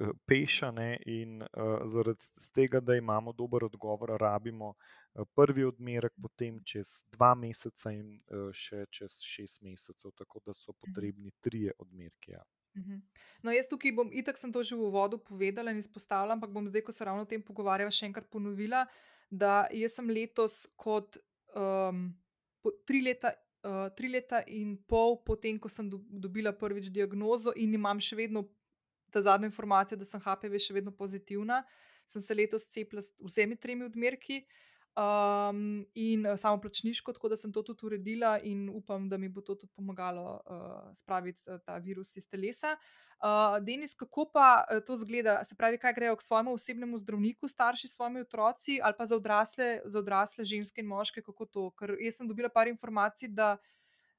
[0.02, 6.60] eh, pešane, in uh, zaradi tega, da imamo dober odgovor, rabimo uh, prvi odmerek, potem
[6.64, 12.32] čez dva meseca in uh, še čez šest mesecev, tako da so potrebni trije odmerki.
[12.36, 12.44] Ja.
[12.76, 13.00] Mhm.
[13.44, 16.68] No, jaz tukaj bom, itak sem to že v uvodu povedala in izpostavila, ampak bom
[16.68, 18.84] zdaj, ko se ravno o tem pogovarjava, še enkrat ponovila,
[19.30, 21.18] da jaz sem letos kot
[21.56, 22.08] um,
[22.86, 23.34] tri, leta,
[23.66, 28.20] uh, tri leta in pol potem, ko sem do, dobila prvič diagnozo in imam še
[28.20, 28.46] vedno
[29.12, 31.62] ta zadnjo informacijo, da sem HPV še vedno pozitivna,
[32.10, 34.44] sem se letos cepila s vsemi tremi odmerki.
[34.96, 39.30] Um, in uh, samo plačniško, tako da sem to tudi uredila, in upam, da mi
[39.30, 42.78] bo to tudi pomagalo uh, spraviti uh, ta virus iz telesa.
[43.20, 45.44] Uh, Denis, kako pa to zgleda?
[45.44, 49.82] Se pravi, kaj grejo k svojemu osebnemu zdravniku, starši svojimi otroci, ali pa za odrasle,
[49.86, 51.70] za odrasle ženske in moške, kako to?
[51.80, 53.58] Ker jaz sem dobila par informacij, da,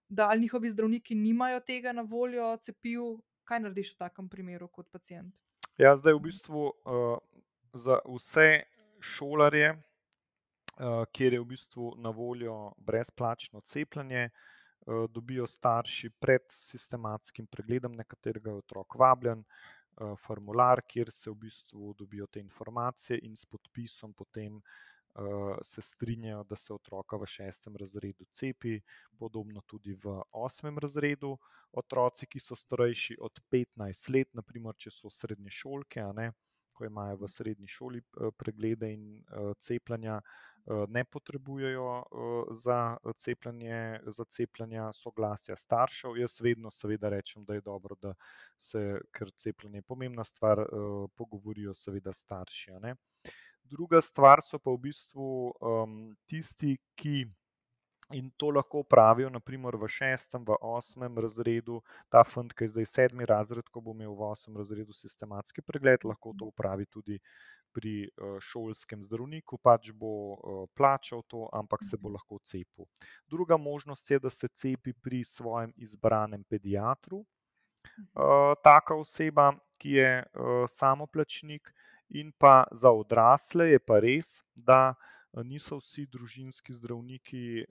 [0.09, 3.17] da ali njihovi zdravniki nimajo tega na voljo, cepiv.
[3.45, 5.33] Kaj narediš v takem primeru kot pacijent?
[5.79, 7.19] Ja, zdaj v bistvu uh,
[7.73, 8.65] za vse
[9.01, 9.77] šolarje,
[11.13, 18.05] kjer je v bistvu na voljo brezplačno cepljenje, uh, dobijo starši pred sistematskim pregledom, na
[18.05, 23.47] katerega je otrok vabljen, uh, formular, kjer se v bistvu dobijo te informacije in s
[23.47, 24.61] podpisom potem.
[25.65, 28.75] Se strinjajo, da se otroka v šestem razredu cepi,
[29.19, 31.31] podobno tudi v osmem razredu.
[31.73, 36.27] Otroci, ki so starejši od 15 let, naprimer, če so srednje šolke, ne,
[36.77, 38.03] ko imajo v srednji šoli
[38.37, 39.25] preglede in
[39.57, 40.21] cepljenja,
[40.89, 46.17] ne potrebujejo uh, za cepljenje, za cepljenja soglasja staršev.
[46.17, 48.15] Jaz vedno, seveda, rečem, da je dobro, da
[48.57, 52.79] se, ker cepljenje je pomembna stvar, uh, pogovorijo, seveda, starši.
[52.83, 52.97] Ne.
[53.65, 55.27] Druga stvar so pa v bistvu
[55.61, 57.27] um, tisti, ki.
[58.15, 62.87] In to lahko pravijo, naprimer, v šestem, v osmem razredu, ta fant, ki je zdaj
[62.87, 67.19] sedmi razred, ko bo imel v osmem razredu sistematski pregled, lahko to upravi tudi
[67.77, 72.89] pri uh, šolskem zdravniku, pač bo uh, plačal to, ampak se bo lahko cepil.
[73.29, 80.11] Druga možnost je, da se cepi pri svojem izbranem pediatru, uh, taka oseba, ki je
[80.73, 81.69] samoplačnik.
[82.17, 84.95] In pa za odrasle je pa res, da
[85.45, 87.65] niso vsi družinski zdravniki,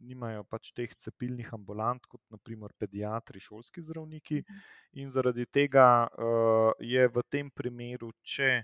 [0.00, 4.42] nimajo pač teh cepilnih ambulant, kot naprimer pediatri, šolski zdravniki.
[5.02, 6.08] In zaradi tega
[6.80, 8.62] je v tem primeru, če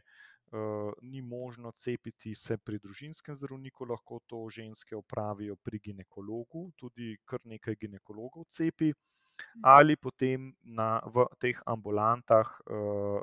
[1.02, 7.42] ni možno cepiti se pri družinskem zdravniku, lahko to ženske opravijo pri ginekologu, tudi kar
[7.44, 8.92] nekaj ginekologov cepi
[9.62, 13.20] ali potem na, v teh ambulantah uh,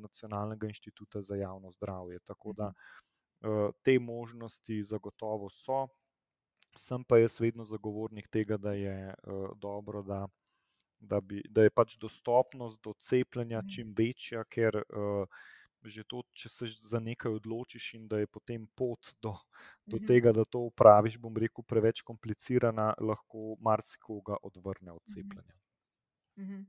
[0.00, 2.18] Nacionalnega inštituta za javno zdravje.
[2.24, 3.09] Tako da uh,
[3.82, 5.86] te možnosti zagotovo so.
[6.76, 10.28] Sem pa jaz vedno zagovornik tega, da je uh, dobro, da,
[11.00, 15.26] da, bi, da je pač dostopnost do cepljenja čim večja, ker uh,
[15.82, 19.32] že to, če se za nekaj odločiš in da je potem pot do,
[19.86, 20.06] do Mhm.
[20.06, 25.56] tega, da to upraviš, bom rekel, preveč komplicirana, lahko marsikoga odvrne od cepljenja.
[26.36, 26.62] Mhm.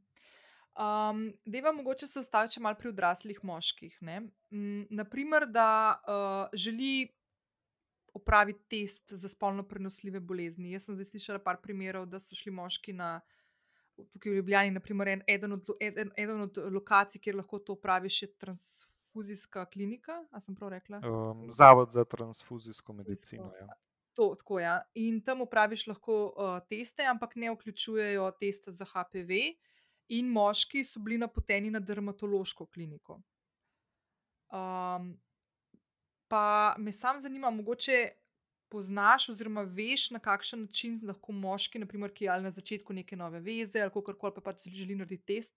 [0.72, 3.98] Um, Deva mogoče se ustaviti malo pri odraslih moških.
[4.02, 4.20] Ne?
[4.52, 7.08] Mm, Naprimer, da uh, želi
[8.14, 10.72] opraviti test za spolno prenosljive bolezni.
[10.72, 13.20] Jaz sem zdaj slišala par primerov, da so šli moški na,
[14.12, 18.22] tukaj v Ljubljani, naprimer, en, eden, od, eden, eden od lokacij, kjer lahko to opraviš,
[18.22, 20.24] je transfuzijska klinika.
[20.32, 21.02] A sem prav rekla?
[21.08, 23.52] Um, Zavod za transfuzijsko medicino.
[23.60, 23.68] Ja.
[24.14, 24.60] To, tako.
[24.60, 24.82] Ja.
[24.94, 29.40] In tam upraviš lahko uh, teste, ampak ne vključujejo testa za HPV,
[30.12, 33.22] in moški so bili napoteni na dermatološko kliniko.
[34.52, 35.14] Um,
[36.28, 38.10] pa me sam zanima, mogoče
[38.72, 43.16] poznaš oziroma veš, na kakšen način lahko moški, naprimer, ki je ali na začetku neke
[43.16, 45.56] nove veze ali kako koli pa pač želi narediti test,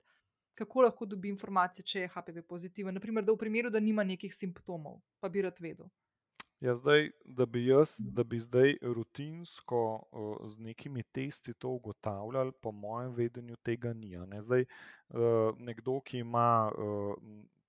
[0.55, 2.95] kako lahko dobi informacije, če je HPV pozitiven.
[2.95, 5.91] Naprimer, da v primeru, da nima nekih simptomov, pa bi rad vedel.
[6.61, 12.53] Ja, zdaj, da bi jaz, da bi zdaj rutinsko uh, z nekimi testi to ugotavljali,
[12.61, 14.17] po mojem vedenju tega ni.
[14.17, 14.43] Ne?
[14.43, 14.65] Zdaj,
[15.09, 17.15] uh, nekdo, ki ima uh,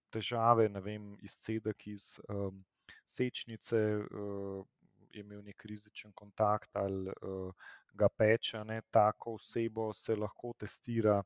[0.09, 2.63] težave, ne vem, izcedek iz um,
[3.05, 4.65] sečnice, uh,
[5.11, 8.81] je imel nek rizičen kontakt ali uh, ga peče, ne?
[8.91, 11.23] tako osebo se lahko testira.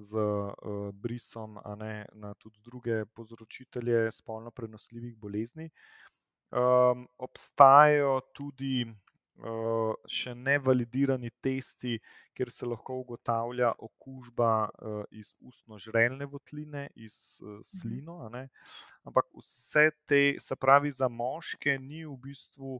[0.00, 5.70] Z uh, brisom, ne na tudi druge povzročitelje spolno prenosljivih bolezni.
[6.48, 11.98] Um, obstajajo tudi uh, še nevalidirani testi,
[12.32, 18.22] kjer se lahko ugotavlja okužba uh, iz ustno-žrelne votline, iz uh, slino.
[19.04, 22.78] Ampak vse te, se pravi, za moške ni v bistvu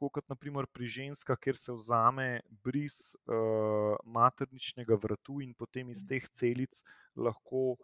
[0.00, 2.28] tako kot naprimer pri ženskah, kjer se vzame
[2.64, 6.80] bris uh, materničnega vratu in potem iz teh celic
[7.12, 7.76] lahko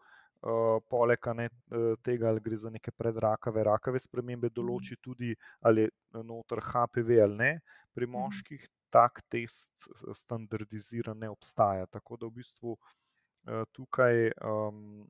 [0.42, 5.87] uh, poleg ne, uh, tega, ali gre za neke predrakave, rakave spremembe, določi tudi, ali
[5.87, 7.53] je noter HPV ali ne.
[7.96, 11.87] Pri moških tak test standardiziran ne obstaja.
[11.87, 15.07] Tako da v bistvu uh, tukaj, um,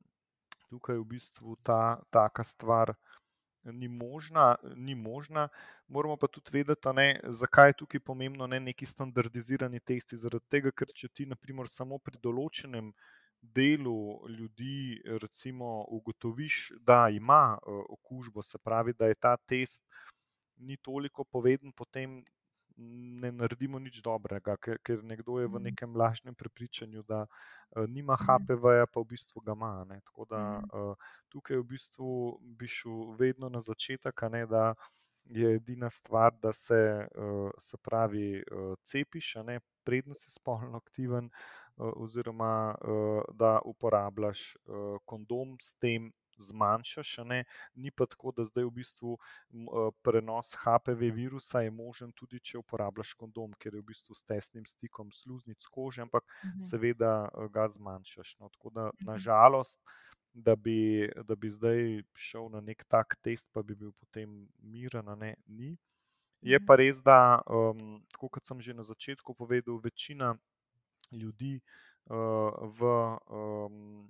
[0.70, 2.94] tukaj v bistvu ta taka stvar.
[3.66, 5.48] Ni možna, ni možna,
[5.90, 10.14] moramo pa tudi vedeti, ne, zakaj je tukaj pomembno ne neki standardizirani testi.
[10.14, 17.08] Zaradi tega, ker če ti, naprimer, samo pri določenem uh, delu ljudi, recimo, ugotoviš, da
[17.08, 19.84] ima uh, okužbo, se pravi, da je ta test
[20.56, 22.24] ni toliko poveden, potem
[22.76, 25.62] ne naredimo nič dobrega, ker, ker nekdo je v mhm.
[25.70, 28.92] nekem lažnem prepričanju, da uh, nima HPV-ja, mhm.
[28.92, 29.84] pa v bistvu ga ima.
[29.84, 30.00] Ne?
[30.04, 34.74] Tako da uh, tukaj v bistvu bi šel vedno na začetek, ne, da
[35.26, 41.26] je edina stvar, da se, uh, se pravi, uh, cepiš, ne, predn si spolno aktiven.
[41.26, 47.16] Eh, oziroma eh, da uporabljaš eh, kondom, s tem zmanjšaš.
[47.24, 47.44] Ne?
[47.74, 49.16] Ni pa tako, da zdaj v bistvu
[50.04, 54.66] prenos HPV virusa je možen tudi, če uporabljaš kondom, ker je v bistvu s tesnim
[54.68, 56.60] stikom sluznic kože, ampak mhm.
[56.60, 57.14] seveda
[57.52, 58.36] ga zmanjšaš.
[58.40, 58.52] No?
[58.52, 59.08] Tako da mhm.
[59.12, 59.80] nažalost.
[60.36, 65.08] Da bi, da bi zdaj šel na nek tak test, pa bi bil potem miren,
[65.16, 65.70] ne, ni.
[66.44, 66.80] Je pa mhm.
[66.82, 70.34] res, da, um, kot sem že na začetku povedal, večina
[71.12, 72.90] ljudi uh, v
[73.30, 74.08] um,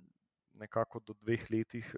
[0.57, 1.89] nekako do dveh letih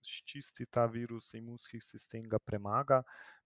[0.00, 3.02] ščisti ta virus, imunski sistem ga premaga,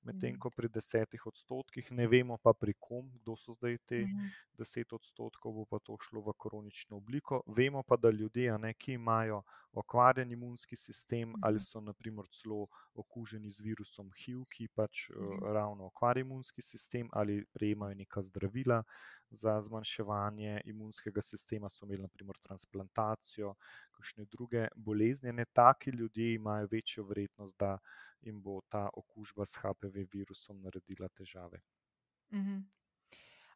[0.09, 0.41] medtem mhm.
[0.43, 4.33] ko pri desetih odstotkih, ne vemo pa pri kom, kdo so zdaj te mhm.
[4.59, 7.43] deset odstotkov, bo pa to šlo v kronično obliko.
[7.47, 9.43] Vemo pa, da ljudje, ne, ki imajo
[9.73, 11.67] okvarjen imunski sistem ali mhm.
[11.69, 17.45] so naprimer celo okuženi z virusom HIV, ki pač uh, ravno okvarja imunski sistem ali
[17.53, 18.83] prejemajo neka zdravila
[19.31, 23.55] za zmanjševanje imunskega sistema, so imeli naprimer transplantacijo,
[23.97, 25.33] kakšne druge bolezni.
[25.33, 27.79] Ne, taki ljudje imajo večjo verjetnost, da
[28.21, 31.61] jim bo ta okužba s HPV virusom naredila težave.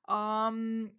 [0.08, 0.90] Um,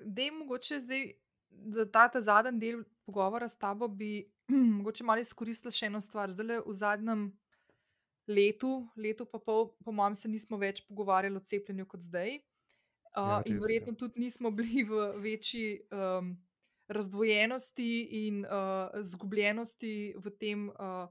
[0.00, 1.12] da, mogoče zdaj,
[1.50, 4.24] da ta, ta zadnji del pogovora s tabo bi
[4.78, 6.32] mogoče malo izkoristila še eno stvar.
[6.32, 7.26] Zdaj, v zadnjem
[8.28, 12.38] letu, letu pa pol, po mojem, se nismo več pogovarjali o cepljenju kot zdaj.
[13.12, 16.32] Uh, ja, in verjetno tudi nismo bili v večji um,
[16.92, 17.90] razdvojenosti
[18.26, 21.08] in uh, zgubljenosti v tem, uh,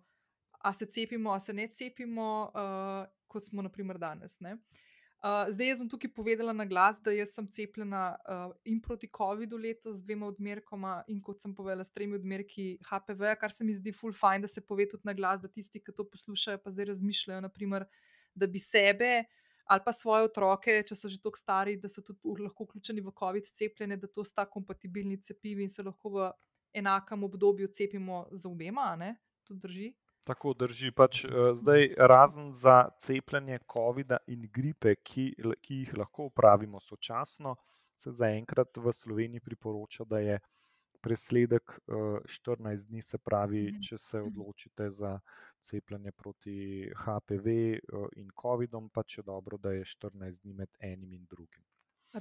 [0.63, 4.37] ali se cepimo, ali se ne cepimo, uh, kot smo naprimer danes.
[4.41, 9.57] Uh, zdaj, jaz bom tukaj povedala na glas, da sem cepljena uh, in proti COVID-u
[9.57, 13.75] letos z dvema odmerkoma, in kot sem povedala, s tremi odmerki HPV, kar se mi
[13.77, 16.73] zdi full fine, da se pove tudi na glas, da tisti, ki to poslušajo, pa
[16.73, 17.85] zdaj razmišljajo, naprimer,
[18.33, 19.23] da bi sebe
[19.71, 23.13] ali pa svoje otroke, če so že tako stari, da so tudi lahko vključeni v
[23.15, 26.25] COVID cepljenje, da to sta kompatibilni cepivi in se lahko v
[26.75, 28.89] enakem obdobju cepimo z obema.
[29.47, 29.93] To drži.
[30.25, 30.91] Tako drži.
[30.93, 37.55] Pač, uh, zdaj, razen za cepljenje COVID-a in gripe, ki, ki jih lahko upravimo sočasno,
[37.95, 40.39] se zaenkrat v Sloveniji priporoča, da je
[41.01, 43.81] presledek uh, eh, 14 dni, se pravi, mhm.
[43.81, 45.19] če se odločite za
[45.61, 46.55] cepljenje proti
[47.03, 51.65] HPV uh, in COVID-om, pa če dobro, da je 14 dni med enim in drugim.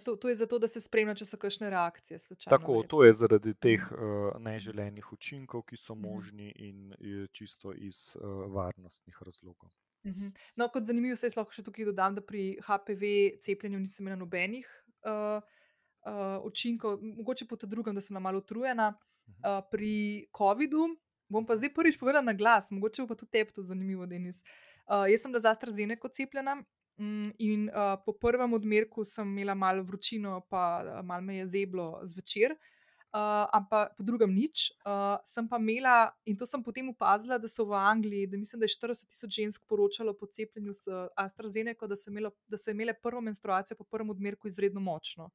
[0.05, 2.19] To, to je zato, da se spremlja, če so kakšne reakcije.
[2.19, 6.03] Slučajno, Tako, to je zaradi teh uh, neželenih učinkov, ki so mhm.
[6.07, 6.95] možni in
[7.33, 9.71] čisto iz uh, varnostnih razlogov.
[10.07, 10.31] Mhm.
[10.57, 13.13] No, kot zanimivo se lahko še tukaj dodam, da pri HPV
[13.45, 14.69] cepljenju nisem imela nobenih
[15.05, 15.43] uh,
[16.07, 18.95] uh, učinkov, mogoče po drugem, da sem malo utrujena.
[19.43, 20.89] Uh, pri COVID-u
[21.31, 24.43] Bom pa zdaj prvič povedala na glas, mogoče pa tudi tebi to zanimivo, Denis.
[24.91, 26.57] Uh, jaz sem bila za AstraZeneca cepljena
[27.39, 32.57] in uh, po prvem odmerku sem imela malo vročino, pa malo me je zeblo zvečer.
[33.11, 34.71] Uh, ampak po drugem nič.
[34.87, 38.61] Uh, sem pa imela, in to sem potem opazila, da so v Angliji, da mislim,
[38.63, 40.87] da je 40 tisoč žensk poročalo po cepljenju s
[41.19, 45.31] AstraZeneca, da so, imelo, da so imele prvo menstruacijo po prvem odmerku izredno močno.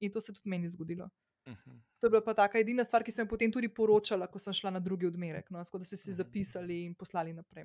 [0.00, 1.10] In to se je tudi meni zgodilo.
[1.46, 1.70] Uh mhm.
[1.70, 1.80] -huh.
[2.00, 4.70] To je bila pa taka edina stvar, ki sem potem tudi poročala, ko sem šla
[4.70, 5.50] na drugi odmerek.
[5.50, 5.64] No?
[5.64, 6.22] Tako da so si uh mhm.
[6.22, 6.26] -huh.
[6.26, 7.64] zapisali in poslali naprej.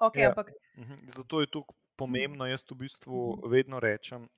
[0.00, 0.28] Okay, ja.
[0.28, 0.48] ampak...
[0.48, 0.92] uh mhm.
[0.92, 0.98] -huh.
[1.06, 1.64] Zato je to
[2.00, 2.46] pomembno.
[2.48, 3.50] Jaz v bistvu -huh.
[3.50, 4.28] vedno rečem,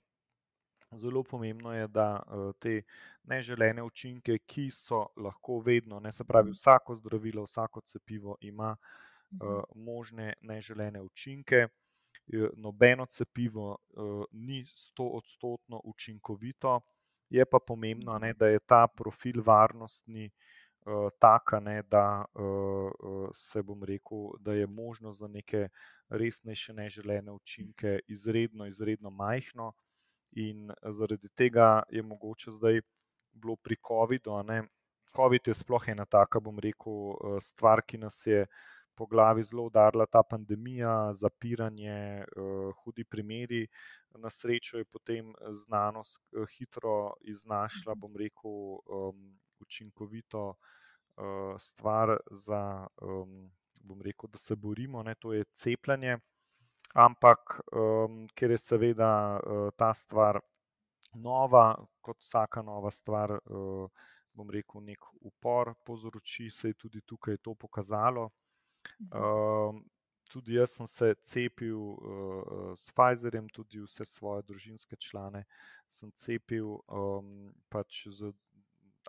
[0.96, 2.82] zelo pomembno je, da uh, te
[3.22, 9.62] neželene učinke, ki so lahko vedno, ne se pravi, vsako zdravilo, vsako cepivo ima uh,
[9.74, 11.68] možne neželene učinke.
[12.56, 16.80] Nobeno cepivo uh, ni sto odstotno učinkovito,
[17.30, 20.30] je pa pomembno, ne, da je ta profil varnostni
[20.86, 25.68] uh, tak, ne, da uh, se bom rekel, da je možnost za neke
[26.08, 29.72] resnejše neželene učinke izredno, izredno majhno.
[30.32, 32.80] In zaradi tega je mogoče zdaj
[33.32, 34.32] bilo pri COVID-u.
[35.16, 38.46] COVID je sploh ena taka, bom rekel, stvar, ki nas je
[38.94, 42.24] po glavi zelo udarila ta pandemija, zapiranje,
[42.84, 43.66] hudi primeri.
[44.14, 46.22] Na srečo je potem znanost
[46.56, 48.80] hitro iznašla, bom rekel,
[49.62, 50.54] učinkovito
[51.58, 52.86] stvar za,
[53.84, 56.18] bom rekel, da se borimo, ne, to je cepljenje.
[56.94, 57.60] Ampak,
[58.34, 59.40] ker je seveda
[59.76, 60.40] ta stvar
[61.14, 63.36] nova, kot vsaka nova stvar,
[64.32, 68.30] bom rekel, nek upor povzroči, se je tudi tukaj to pokazalo.
[69.12, 69.76] Uh,
[70.30, 75.44] tudi jaz sem se cepil uh, s Pfizerjem, tudi vse svoje družinske člane
[75.92, 78.32] sem cepil um, pač z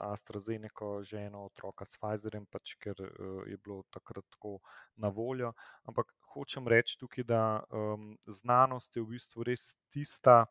[0.01, 4.59] AstraZeneca, ženo, otroka s Pfizerjem, pač ker uh, je bilo takrat tako
[4.95, 5.53] na voljo.
[5.89, 10.45] Ampak hočem reči tukaj, da um, znanost je v bistvu res tista,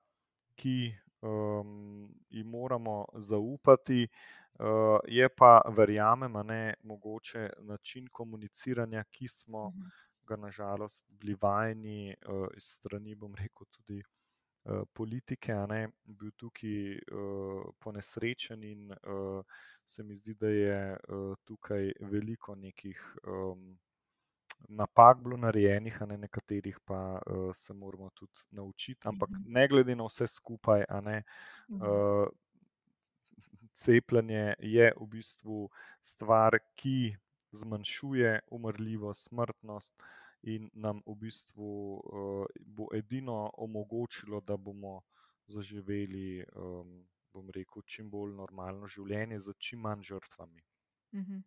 [0.56, 4.06] ki um, ji moramo zaupati.
[4.62, 9.92] Uh, je pa, verjamem, ne mogoče način komuniciranja, ki smo mhm.
[10.28, 14.21] ga nažalost bili vajeni uh, iz strani, bom rekel, tudi uh,
[14.92, 19.42] politike, ne bil tukaj uh, ponesrečen in uh,
[19.84, 23.00] se mi zdi, da je uh, tukaj veliko nekih.
[23.26, 23.78] Um,
[24.68, 29.08] Napak bilo narejenih, a ne nekaterih, pa uh, se moramo tudi naučiti.
[29.08, 29.52] Ampak mhm.
[29.52, 31.16] ne glede na vse skupaj, a ne,
[31.68, 32.28] uh,
[33.74, 35.66] cepljenje je v bistvu
[36.00, 37.16] stvar, ki
[37.50, 40.02] zmanjšuje umrljivost, smrtnost
[40.42, 45.00] in nam v bistvu uh, bo edino omogočilo, da bomo
[45.46, 46.44] zaživeli,
[47.32, 50.62] bom rekel, čim bolj normalno življenje z čim manj žrtvami.
[51.12, 51.42] Uh -huh.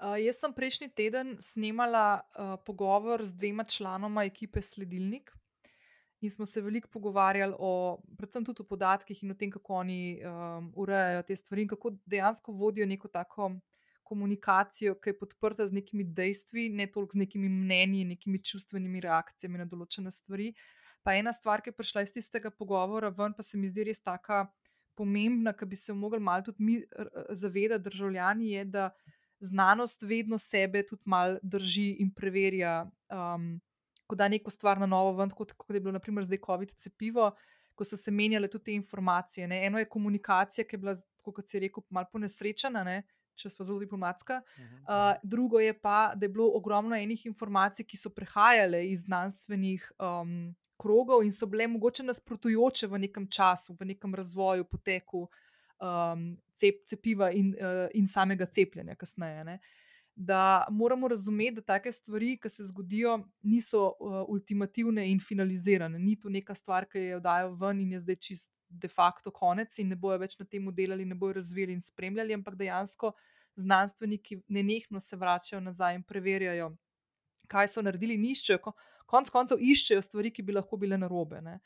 [0.00, 5.32] uh, jaz sem prejšnji teden snemala uh, pogovor z dvema članoma ekipe Sledilnik
[6.20, 10.22] in smo se veliko pogovarjali o, predvsem tudi o podatkih in o tem, kako oni
[10.22, 13.50] um, urejajo te stvari in kako dejansko vodijo neko tako
[14.12, 19.62] komunikacijo, ki je podprta z nekimi dejstvi, ne toliko z nekimi mnenji, nekimi čustvenimi reakcijami
[19.62, 20.52] na določene stvari.
[21.02, 24.04] Pa ena stvar, ki je prišla iz tistega pogovora ven, pa se mi zdi res
[24.04, 24.44] tako
[24.94, 26.78] pomembna, da bi se mogli malo tudi mi
[27.30, 28.90] zavedati, državljani, je, da
[29.42, 32.84] znanost vedno sebe tudi malo drži in preverja.
[33.10, 33.56] Um,
[34.06, 37.30] ko da neko stvar na novo, ven, kot, kot je bilo naprimer zdaj COVID cepivo,
[37.74, 39.48] ko so se menjale tudi te informacije.
[39.48, 39.62] Ne.
[39.66, 40.94] Eno je komunikacija, ki je bila,
[41.24, 43.02] kot se je rekel, malo ponesrečena, ne,
[43.36, 44.40] če smo zelo diplomatska.
[44.58, 49.92] Uh, drugo je pa, da je bilo ogromno enih informacij, ki so prehajale iz znanstvenih
[49.98, 56.26] um, krogov in so bile mogoče nasprotujoče v nekem času, v nekem razvoju, poteku um,
[56.54, 59.44] cep, cepiva in, uh, in samega cepljenja kasneje.
[59.44, 59.60] Ne
[60.14, 65.98] da moramo razumeti, da take stvari, ki se zgodijo, niso uh, ultimativne in finalizirane.
[65.98, 69.78] Ni to neka stvar, ki jo dajo ven in je zdaj čist de facto konec
[69.78, 73.12] in ne bojo več na tem delali, ne bojo razvijali in spremljali, ampak dejansko
[73.60, 76.70] znanstveniki nenehno se vračajo nazaj in preverjajo,
[77.48, 78.72] kaj so naredili in iščejo.
[79.06, 81.42] Konec koncev iščejo stvari, ki bi lahko bile narobe.
[81.44, 81.58] Ne?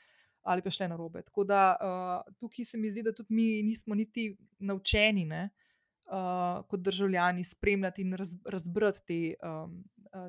[0.42, 1.22] Ali pa šle na robe.
[1.26, 5.66] Tako da uh, tukaj se mi zdi, da tudi mi nismo niti naučeni, uh,
[6.06, 9.84] uh, kot državljani spremljati in raz, razbrati te, um,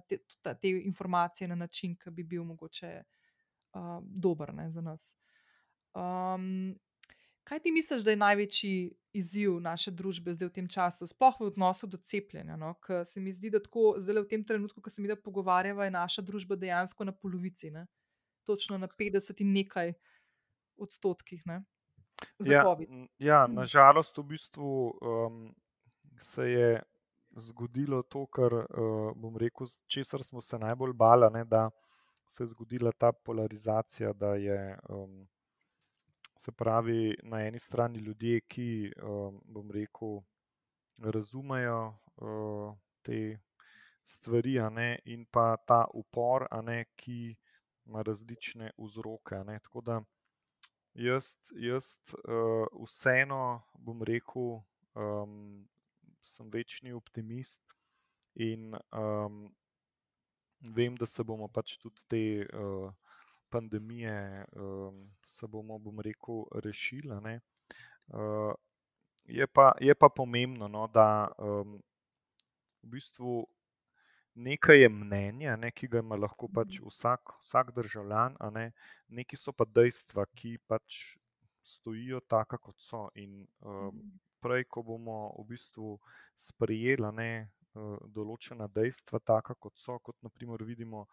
[0.07, 0.17] te,
[0.61, 3.03] te informacije na način, ki bi bil mogoče
[3.73, 5.15] uh, dober ne, za nas.
[5.97, 6.75] Um,
[7.43, 8.73] kaj ti misliš, da je največji
[9.17, 12.57] izziv naše družbe zdaj v tem času, sploh v odnosu do cepljenja?
[12.59, 12.75] No?
[12.83, 15.87] Ker se mi zdi, da tako, zdaj v tem trenutku, ko se mi da pogovarjava,
[15.87, 17.87] je naša družba dejansko na polovici, ne?
[18.47, 19.93] točno na 50 in nekaj
[20.77, 21.41] odstotkih.
[21.45, 21.63] Ne?
[22.45, 22.63] Ja,
[23.19, 24.69] ja, nažalost, v bistvu
[25.01, 25.41] um,
[26.17, 26.69] se je
[27.37, 31.69] zgodilo to, kar uh, bom rekel, česar smo se najbolj bali, da
[32.27, 34.77] se je zgodila ta polarizacija, da je.
[34.89, 35.27] Um,
[36.38, 38.91] Se pravi, na eni strani ljudje, ki,
[39.45, 40.19] bom rekel,
[40.97, 41.79] razumejo
[43.01, 43.39] te
[44.03, 47.35] stvari, ne, in pa ta upor, ne, ki
[47.88, 49.41] ima različne vzroke.
[49.49, 49.57] Ne.
[49.65, 49.97] Tako da
[50.93, 51.89] jaz, jaz
[52.83, 53.41] vseeno,
[53.73, 54.59] bom rekel,
[56.21, 57.63] sem večni optimist
[58.35, 58.75] in
[60.59, 62.23] vem, da se bomo pač tudi te
[63.49, 64.45] pandemije,
[65.25, 67.21] se bomo, bom rekel, rešili.
[67.21, 67.39] Ne.
[69.27, 71.75] Je pa, je pa pomembno, no, da um,
[72.83, 73.41] v bistvu
[74.37, 78.69] nekaj je mnenje, ne, ki ga ima lahko pač vsak, vsak državljan, ne,
[79.09, 81.17] neki so pa dejstva, ki pač
[81.67, 83.07] stojijo tako, kot so.
[83.19, 83.99] In um,
[84.39, 85.97] prej, ko bomo v bistvu
[86.37, 87.31] sprejeli ne,
[88.13, 91.05] določena dejstva, tako kot so, kot naprimer vidimo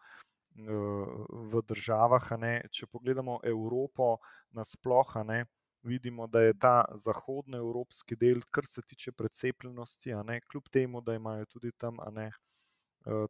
[0.55, 2.31] v državah.
[2.39, 4.17] Ne, če pogledamo Evropo
[4.55, 5.43] nasplošno,
[5.85, 11.45] vidimo, da je ta zahodnoevropski del, kar se tiče precepljenosti, ne, kljub temu, da imajo
[11.45, 12.31] tudi tam ne,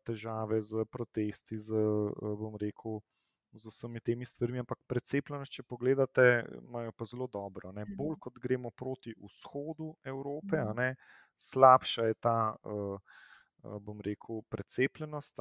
[0.07, 1.75] težave z protesti, z,
[2.39, 3.01] bom rekel.
[3.55, 6.23] Z vsemi temi stvarmi, ampak precepljenost, če pogledate,
[6.59, 7.69] imajo pa zelo dobro.
[7.71, 7.85] Ne.
[7.87, 10.89] Bolj kot gremo proti vzhodu Evrope, ne,
[11.39, 12.35] slabša je ta,
[13.63, 15.39] bom rekel, precepljenost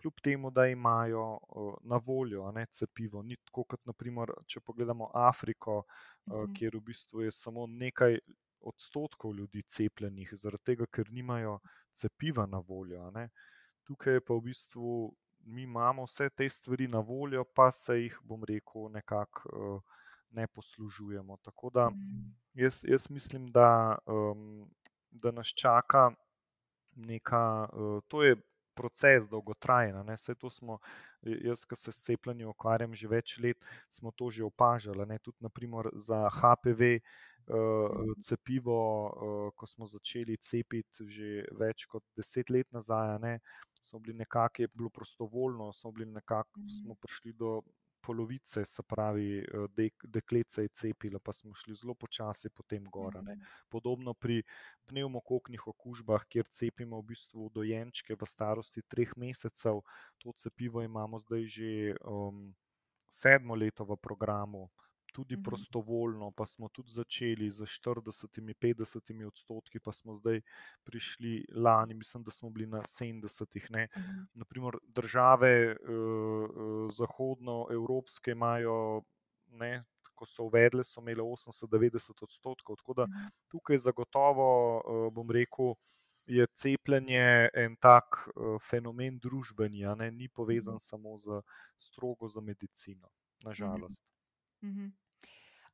[0.00, 1.38] kljub temu, da imajo
[1.82, 3.22] na voljo ne, cepivo.
[3.22, 5.82] Ni tako, kot naprimer, če pogledamo Afriko,
[6.28, 6.54] mhm.
[6.58, 8.18] kjer v bistvu je samo nekaj
[8.60, 11.58] odstotkov ljudi cepljenih, zaradi tega, ker nimajo
[11.92, 13.10] cepiva na voljo.
[13.10, 13.30] Ne.
[13.88, 15.14] Tukaj pa v bistvu
[15.50, 19.80] mi imamo vse te stvari na voljo, pa se jih, bom rekel, nekako
[20.30, 21.36] ne poslužujemo.
[21.42, 22.30] Tako da mhm.
[22.54, 23.98] jaz, jaz mislim, da,
[25.10, 26.10] da nas čaka
[26.94, 27.68] neka,
[28.08, 28.36] to je
[28.80, 30.00] proces dolgotrajen.
[30.08, 30.78] Vse to smo,
[31.22, 35.06] jaz, ki se s cepljenjem ukvarjam že več let, smo to že opažali.
[35.06, 35.18] Ne?
[35.18, 36.96] Tudi naprimer, za HPV.
[37.50, 43.32] Uh, cepivo, uh, ko smo začeli cepiti že več kot deset let nazaj, ne,
[43.82, 47.62] smo bili nekako, je bilo prostovoljno, smo, bili nekako, smo prišli do
[48.02, 52.84] polovice, se pravi, eh, dek, deklet se je cepilo, pa smo šli zelo počasi potem
[52.84, 53.22] gor.
[53.22, 53.34] Ne.
[53.34, 53.44] Mhm.
[53.68, 54.42] Podobno pri
[54.88, 59.82] pneumokoknih okužbah, kjer cepimo v bistvu dojenčke v starosti treh mesecev,
[60.18, 62.54] to cepivo imamo zdaj že um,
[63.08, 64.70] sedmo leto v programu
[65.20, 65.42] tudi mhm.
[65.42, 70.40] prostovoljno, pa smo tudi začeli z 40-50 odstotki, pa smo zdaj
[70.84, 73.70] prišli lani, mislim, da smo bili na 70.
[73.70, 73.88] Ne.
[73.96, 74.24] Mhm.
[74.34, 79.02] Naprimer, države uh, zahodnoevropske imajo.
[79.48, 82.76] Ne, Ko so uvedli, so imeli 80-90 odstotkov.
[82.76, 83.30] Tako da mhm.
[83.48, 84.48] tukaj zagotovo,
[85.12, 85.74] bom rekel,
[86.26, 88.28] je cepljenje en tak
[88.70, 91.40] fenomen družbeni, ne, ni povezan samo z
[91.76, 93.08] strogo za medicino,
[93.44, 94.04] nažalost.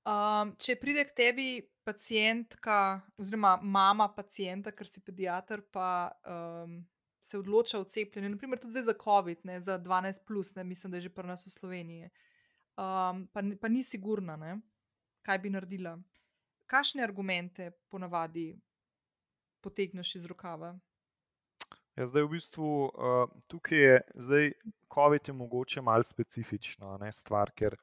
[0.06, 1.46] Um, če pride k tebi
[1.86, 6.76] pacijentka, oziroma mama pacijenta, ker si pediater, pa um,
[7.22, 11.00] se odloča o cepljenju, naprimer tudi za COVID, ne, za 12, plus, ne, mislim, da
[11.00, 12.10] je že pri nas v Sloveniji,
[12.78, 14.60] um, pa, pa ni sigurna, ne,
[15.26, 15.96] kaj bi naredila.
[16.70, 18.52] Kakšne argumente ponavadi
[19.62, 20.76] potegneš iz rokava?
[21.98, 24.50] Ja, zdaj, v bistvu, uh, tukaj je zdaj,
[24.94, 27.74] COVID je mogoče malo specifična stvar, ker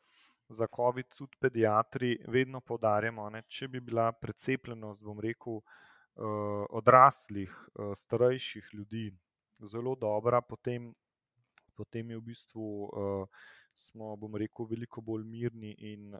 [0.53, 6.21] za COVID tudi pediatri vedno podarjamo, da če bi bila precepljenost, bom rekel, eh,
[6.69, 9.11] odraslih, eh, starejših ljudi
[9.61, 10.93] zelo dobra, potem,
[11.75, 13.25] potem je v bistvu eh,
[13.73, 16.13] smo, bom rekel, veliko bolj mirni in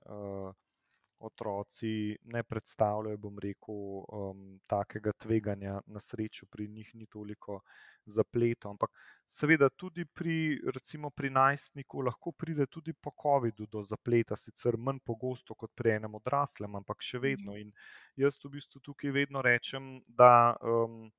[1.23, 7.61] otroci ne predstavljajo, bom rekel, um, takega tveganja, na srečo pri njih ni toliko
[8.05, 8.75] zapletov.
[8.75, 8.91] Ampak
[9.25, 14.99] seveda tudi pri, recimo, pri najstniku lahko pride tudi po COVID-u do zapleta, sicer manj
[15.05, 17.57] pogosto kot pri enem odraslem, ampak še vedno.
[17.57, 17.71] In
[18.19, 21.11] jaz v bistvu tukaj vedno rečem, da um,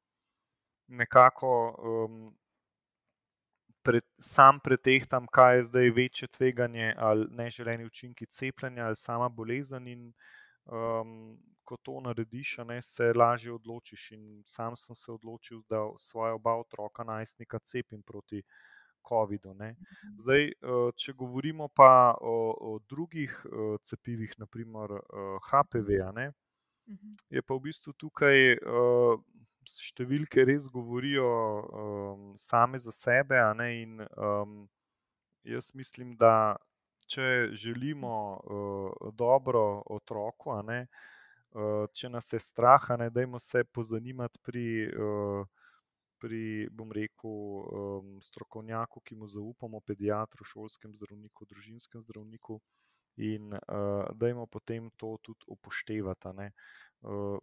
[0.88, 1.52] nekako.
[1.78, 2.24] Um,
[3.84, 9.88] Pred, sam pretehtam, kaj je zdaj večje tveganje ali neželeni učinki cepljenja ali sama bolezen.
[9.88, 10.12] In,
[10.66, 14.10] um, ko to narediš, ne, se lažje odločiš.
[14.12, 18.42] In sam sem se odločil, da svoje oba otroka, najstnika, cepim proti
[19.08, 19.54] COVID-u.
[19.54, 20.16] Mhm.
[20.18, 20.52] Zdaj,
[20.96, 23.36] če govorimo pa o, o drugih
[23.82, 24.98] cepivih, naprimer
[25.48, 26.30] HPV, ne,
[26.88, 27.16] mhm.
[27.30, 28.58] je pa v bistvu tukaj.
[29.64, 33.40] Številke res govorijo um, same za sebe.
[33.58, 34.62] Ne, in, um,
[35.44, 36.56] jaz mislim, da
[37.08, 40.86] če želimo uh, dobro otroku, ne,
[41.52, 45.44] uh, če nas je strah, ne dajmo se pozanimati pri uh,
[46.24, 52.56] pri, bom rekel, um, strokovnjaku, ki mu zaupamo, pediatru, šolskem zdravniku, družinskem zdravniku,
[53.20, 56.32] in uh, da jim potem to tudi upoštevati.
[56.32, 56.48] Uh,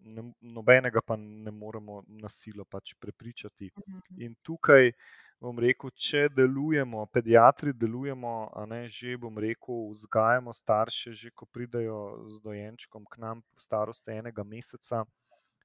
[0.02, 3.72] ne, nobenega pa ne moremo na silo pač prepričati.
[3.78, 4.22] Mhm.
[4.22, 4.92] In tukaj,
[5.42, 11.46] bom rekel, če delujemo, pediatri delujemo, a ne že, bom rekel, vzgajamo starše, že ko
[11.46, 15.04] pridejo z dojenčkom k nam v starosti enega meseca,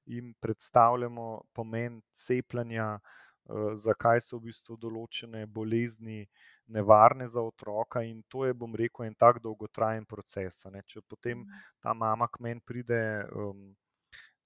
[0.05, 6.25] jim predstavljamo pomen cepljenja, uh, zakaj so v bistvu določene bolezni
[6.67, 10.65] nevarne za otroka, in to je, bom rekel, en tak dolgotrajen proces.
[10.71, 10.81] ne.
[10.85, 11.45] Če potem
[11.83, 13.27] ta mama k meni pride.
[13.31, 13.75] Um,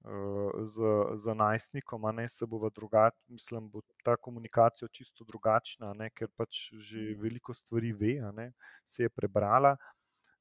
[0.02, 0.82] Z,
[1.16, 6.28] z najstnikom, a ne se bo drugače, mislim, bo ta komunikacija čisto drugačna, ne, ker
[6.38, 8.52] pač že veliko stvari ve, ne
[8.84, 9.76] se je prebrala.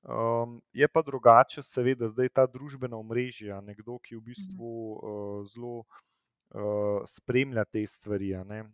[0.01, 5.85] Um, je pa drugače, seveda, zdaj ta družbena omrežja, nekdo, ki v bistvu uh, zelo
[5.85, 8.65] uh, spremlja te stvari, ne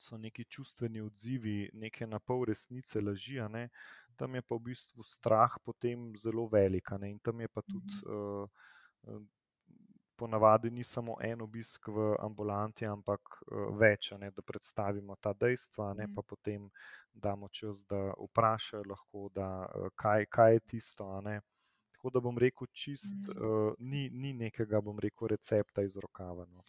[0.00, 3.68] so neki čustveni odzivi, neke na pol resnice, laži, ne
[4.20, 7.64] tam je pa v bistvu strah potem zelo velik, a ne in tam je pa
[7.64, 7.94] tudi.
[8.04, 8.44] Uh,
[10.20, 13.38] ponavadi ni samo en obisk v ambulanti, ampak
[13.80, 16.68] več, ne, da predstavimo ta dejstva, ne pa potem
[17.12, 19.48] damo čas, da vprašajo, lahko, da,
[19.96, 21.08] kaj, kaj je tisto.
[21.96, 26.46] Tako da bom rekel, čist uh, ni, ni nekega, bom rekel, recepta iz rokava.
[26.48, 26.64] No,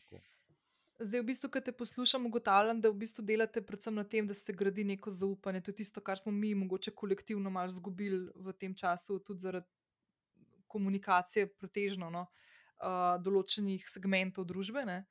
[1.01, 4.35] Zdaj, v bistvu, ko te poslušam, ugotavljam, da v bistvu delate predvsem na tem, da
[4.37, 5.63] se gradi neko zaupanje.
[5.65, 9.65] To je tisto, kar smo mi, mogoče kolektivno, malo izgubili v tem času, tudi zaradi
[10.71, 12.11] komunikacije, pretežno.
[12.13, 12.27] No.
[12.27, 12.50] Uh,
[12.82, 15.03] uh, določenih segmentov družbe, ne,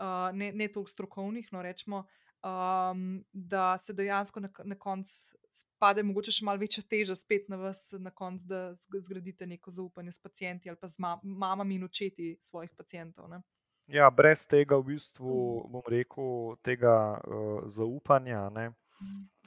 [0.00, 2.04] uh, ne, ne toliko strokovnih, no rečemo,
[2.44, 7.58] um, da se dejansko na, na koncu spade, mogoče še malo večja teža spet na
[7.60, 11.84] vas, na koncu, da zgradite neko zaupanje s pacijenti ali pa z ma mamami in
[11.84, 13.28] očeti svojih pacijentov.
[13.30, 13.42] Ne.
[13.90, 15.34] Ja, brez tega, v bistvu,
[15.70, 18.68] bom rekel, tega uh, zaupanja ne,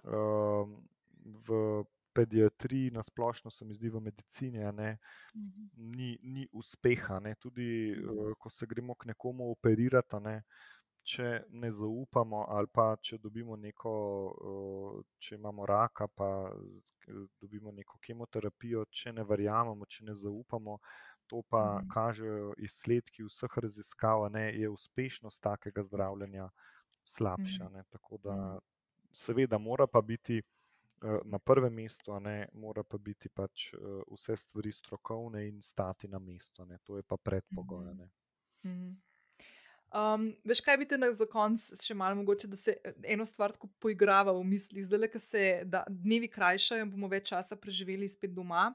[0.03, 0.67] uh,
[1.23, 1.83] v
[2.15, 4.97] pediatriji, na splošno se mi zdi v medicini, ne,
[5.75, 7.19] ni, ni uspeha.
[7.19, 7.35] Ne.
[7.39, 10.35] Tudi, uh, ko se gremo k nekomu operirati, ne,
[11.03, 13.95] če ne zaupamo, ali pa če dobimo neko,
[14.51, 16.29] uh, če imamo raka, pa
[17.41, 20.79] dobimo neko kemoterapijo, če ne verjamemo, če ne zaupamo.
[21.31, 26.49] To pa kažejo izsledki vseh raziskav, da je uspešnost takega zdravljenja
[27.03, 27.69] slabša.
[27.73, 27.83] Ne.
[27.89, 28.35] Tako da,
[29.11, 30.41] seveda, mora pa biti
[31.25, 33.73] na prvem mestu, ne, mora pa biti pač
[34.11, 36.65] vse stvari strokovne in stati na mestu.
[36.65, 36.79] Ne.
[36.87, 37.91] To je pa predpogoj.
[39.93, 42.73] Um, veš, kaj bi te za konec še malo mogoče, da se
[43.05, 47.09] eno stvar tako poigrava v misli, zdaj le, ker se da, dnevi krajšajo in bomo
[47.11, 48.71] več časa preživeli spet doma.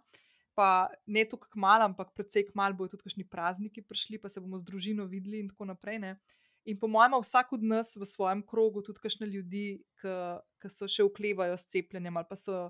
[0.55, 4.59] Pa ne tako malo, ampak predvsej malo bojo tudi kakšni prazniki prišli, pa se bomo
[4.59, 5.99] z družino videli in tako naprej.
[6.03, 6.12] Ne.
[6.68, 11.06] In po mojem, vsak od nas v svojem krogu, tudi kakšne ljudi, ki so še
[11.06, 12.68] uklevajo s cepljenjem ali pa so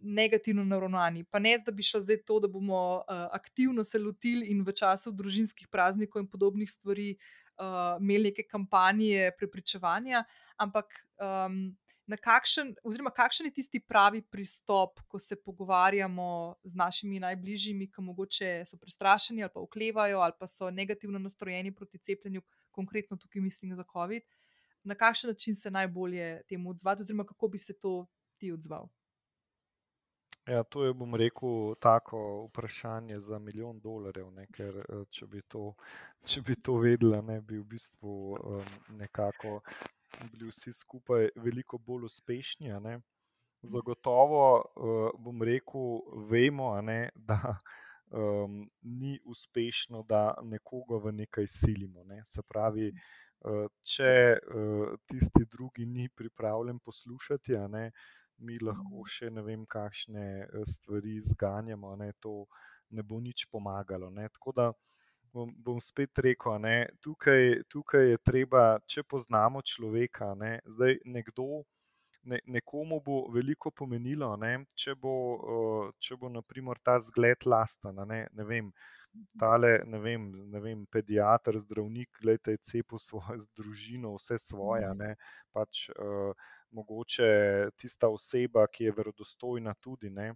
[0.00, 1.24] negativno naravnani.
[1.24, 4.72] Pa ne, da bi šlo zdaj to, da bomo uh, aktivno se lotili in v
[4.76, 10.24] času družinskih praznikov in podobnih stvari uh, imeli neke kampanje prepričevanja,
[10.60, 11.74] ampak um,
[12.06, 18.04] na kakšen, oziroma kakšen je tisti pravi pristop, ko se pogovarjamo z našimi najbližjimi, ki
[18.04, 22.42] mogoče so prestrašeni ali pa oklevajo ali pa so negativno nastrojeni proti cepljenju,
[22.74, 24.22] konkretno tukaj mislim za COVID.
[24.84, 28.06] Na kakšen način se najbolje temu odzvati, oziroma kako bi se to
[28.36, 28.88] ti odzval?
[30.46, 32.18] Ja, to je, bom rekel, tako
[32.50, 34.28] vprašanje za milijon dolarjev.
[34.30, 34.76] Ne, ker
[35.10, 35.70] če bi to,
[36.28, 39.60] če bi to vedela, ne bi v bistvu um, nekako
[40.32, 42.74] bili vsi skupaj veliko bolj uspešni.
[43.64, 47.56] Zagotovo, uh, bom rekel, vemo, ne, da
[48.14, 52.04] um, ni uspešno, da nekoga v nekaj silimo.
[52.04, 52.22] Ne.
[52.24, 57.90] Se pravi, uh, če uh, tisti drugi ni pripravljen poslušati, ne,
[58.38, 62.44] mi lahko še ne vem, kakšne stvari zganjamo, ne, to
[62.90, 64.10] ne bo nič pomagalo.
[64.10, 64.28] Ne.
[64.28, 64.70] Tako da
[65.34, 71.64] bom, bom spet rekel, da tukaj, tukaj je treba, če poznamo človeka, ne, zdaj nekdo.
[72.24, 78.00] Ne, nekomu bo veliko pomenilo, ne, če bo, uh, če bo naprimer, ta zgled lasten.
[78.08, 78.70] Ne, ne vem,
[79.40, 84.88] tale, ne vem, ne vem, pediater, zdravnik, gledaj, cepu svojo družino, vse svoje.
[84.96, 85.12] Ne,
[85.52, 86.32] pač, uh,
[86.74, 87.28] mogoče
[87.76, 90.10] tista oseba, ki je verodostojna, tudi.
[90.10, 90.32] Ne,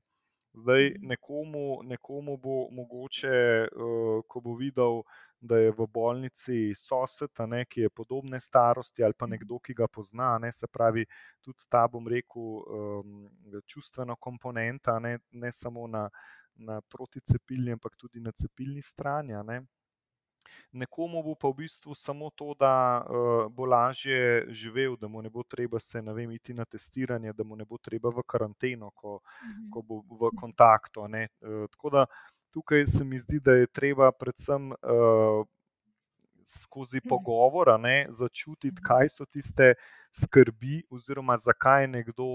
[0.59, 3.33] Zdaj, nekomu, nekomu bo mogoče,
[3.69, 5.03] uh, ko bo videl,
[5.41, 9.87] da je v bolnici sosed, ne, ki je podobne starosti, ali pa nekdo, ki ga
[9.89, 11.07] pozna, ne, se pravi,
[11.41, 13.31] tudi ta, bom rekel, um,
[13.67, 16.09] čustvena komponenta, ne, ne samo na,
[16.55, 19.35] na proticepilni, ampak tudi na cepilni strani.
[20.73, 25.31] Nekomu bo pa v bistvu samo to, da uh, bo lažje živel, da mu ne
[25.31, 28.91] bo treba se ne vem, iti na testiranje, da mu ne bo treba v karanteno,
[28.91, 29.71] ko, Mhm.
[29.71, 31.03] ko bo v kontaktu.
[31.05, 31.29] a ne.
[31.41, 32.07] Uh, tako da
[32.51, 35.47] tukaj se mi zdi, da je treba predvsem uh,
[36.45, 39.75] skozi pogovor a ne, začutiti, kaj so tiste
[40.13, 42.29] skrbi, oziroma zakaj je nekdo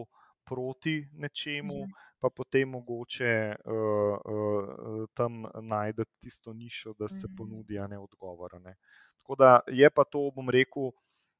[0.45, 1.87] proti nečemu,
[2.19, 7.35] pa potem mogoče uh, uh, tam najti tisto nišo, da se Mhm.
[7.35, 8.61] ponudi ne odgovor.
[8.61, 8.75] Ne.
[9.17, 10.91] Tako da je pa to, bom rekel,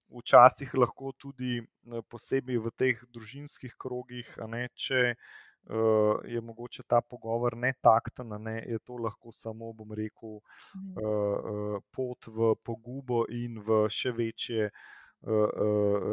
[0.10, 1.62] včasih lahko tudi
[2.10, 5.18] posebej v teh družinskih krogih, ne, če uh,
[6.28, 10.40] je mogoče ta pogovor netakten, a ne, je to lahko samo, bom rekel,
[10.76, 10.98] Mhm.
[10.98, 14.70] uh, uh, pot v pogubo in v še večje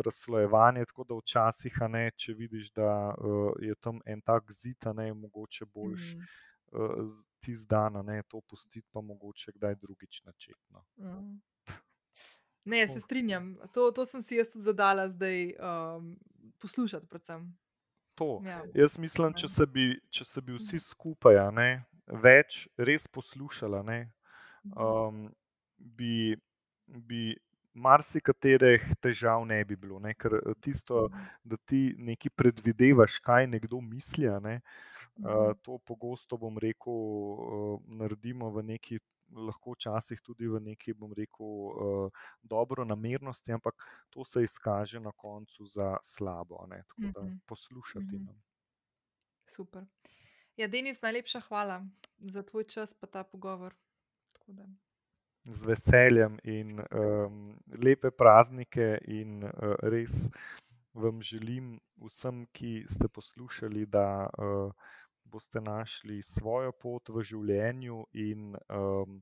[0.04, 0.84] razslojevanje.
[0.86, 3.14] Tako da včasih, ne, če vidiš, da
[3.60, 6.24] je tam en tak zid, ne, je mogoče boljš Mhm.
[6.72, 10.84] uh, tisti dan, a ne, to pustiti, pa mogoče kdaj drugič načetno.
[10.98, 11.34] Mhm.
[12.64, 13.56] Ne, se strinjam.
[13.74, 16.16] To, to sem si jaz tudi zadala zdaj um,
[16.58, 17.06] poslušati.
[17.08, 17.56] Predvsem.
[18.20, 18.40] To.
[18.44, 18.60] Ja.
[18.76, 21.68] Jaz mislim, če se bi, če se bi vsi skupaj a ne,
[22.20, 24.00] več res poslušali, ne,
[24.76, 25.22] um,
[25.96, 26.36] bi,
[26.84, 27.30] bi
[27.80, 30.00] marsikaterih težav ne bi bilo.
[30.04, 30.12] Ne?
[30.18, 31.06] Ker tisto,
[31.44, 34.58] da ti nekaj predvidevaš, kaj nekdo misli, ne,
[35.24, 39.00] uh, to pogosto, bom rekel, uh, naredimo v neki.
[39.30, 42.10] Lahko včasih tudi v neki, bom rekel, uh,
[42.42, 43.74] dobro namernosti, ampak
[44.10, 46.66] to se izkaže na koncu za slabo.
[46.68, 46.82] Ne?
[46.88, 47.36] Tako da Mhm.
[47.46, 48.16] poslušati.
[48.16, 48.24] Mhm.
[48.24, 48.34] no.
[49.46, 49.84] Super.
[50.56, 51.86] Ja, Denis, najlepša hvala
[52.18, 53.74] za tvoj čas pa ta pogovor.
[55.44, 59.50] Z veseljem in um, lepe praznike, in uh,
[59.82, 60.28] res
[60.92, 64.72] vam želim, vsem, ki ste poslušali, da uh,
[65.30, 68.04] boste našli svojo pot v življenju.
[68.22, 69.20] In um,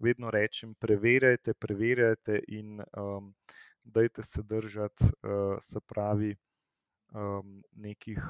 [0.00, 3.34] vedno rečem, preverjajte, preverjajte, in um,
[3.84, 6.32] dajte se držati, uh, se pravi,
[7.14, 8.22] um, nekih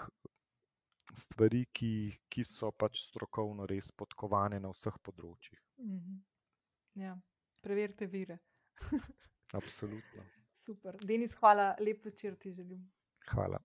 [1.14, 1.92] stvari, ki,
[2.30, 5.58] ki so pač strokovno res podkovane na vseh področjih.
[5.82, 6.20] Mhm.
[7.00, 7.14] Ja,
[7.62, 8.40] preverite vire.
[9.58, 10.26] Absolutno.
[10.54, 10.98] Super.
[11.06, 12.82] Denis, hvala, lep večer ti želim.
[13.30, 13.60] Hvala.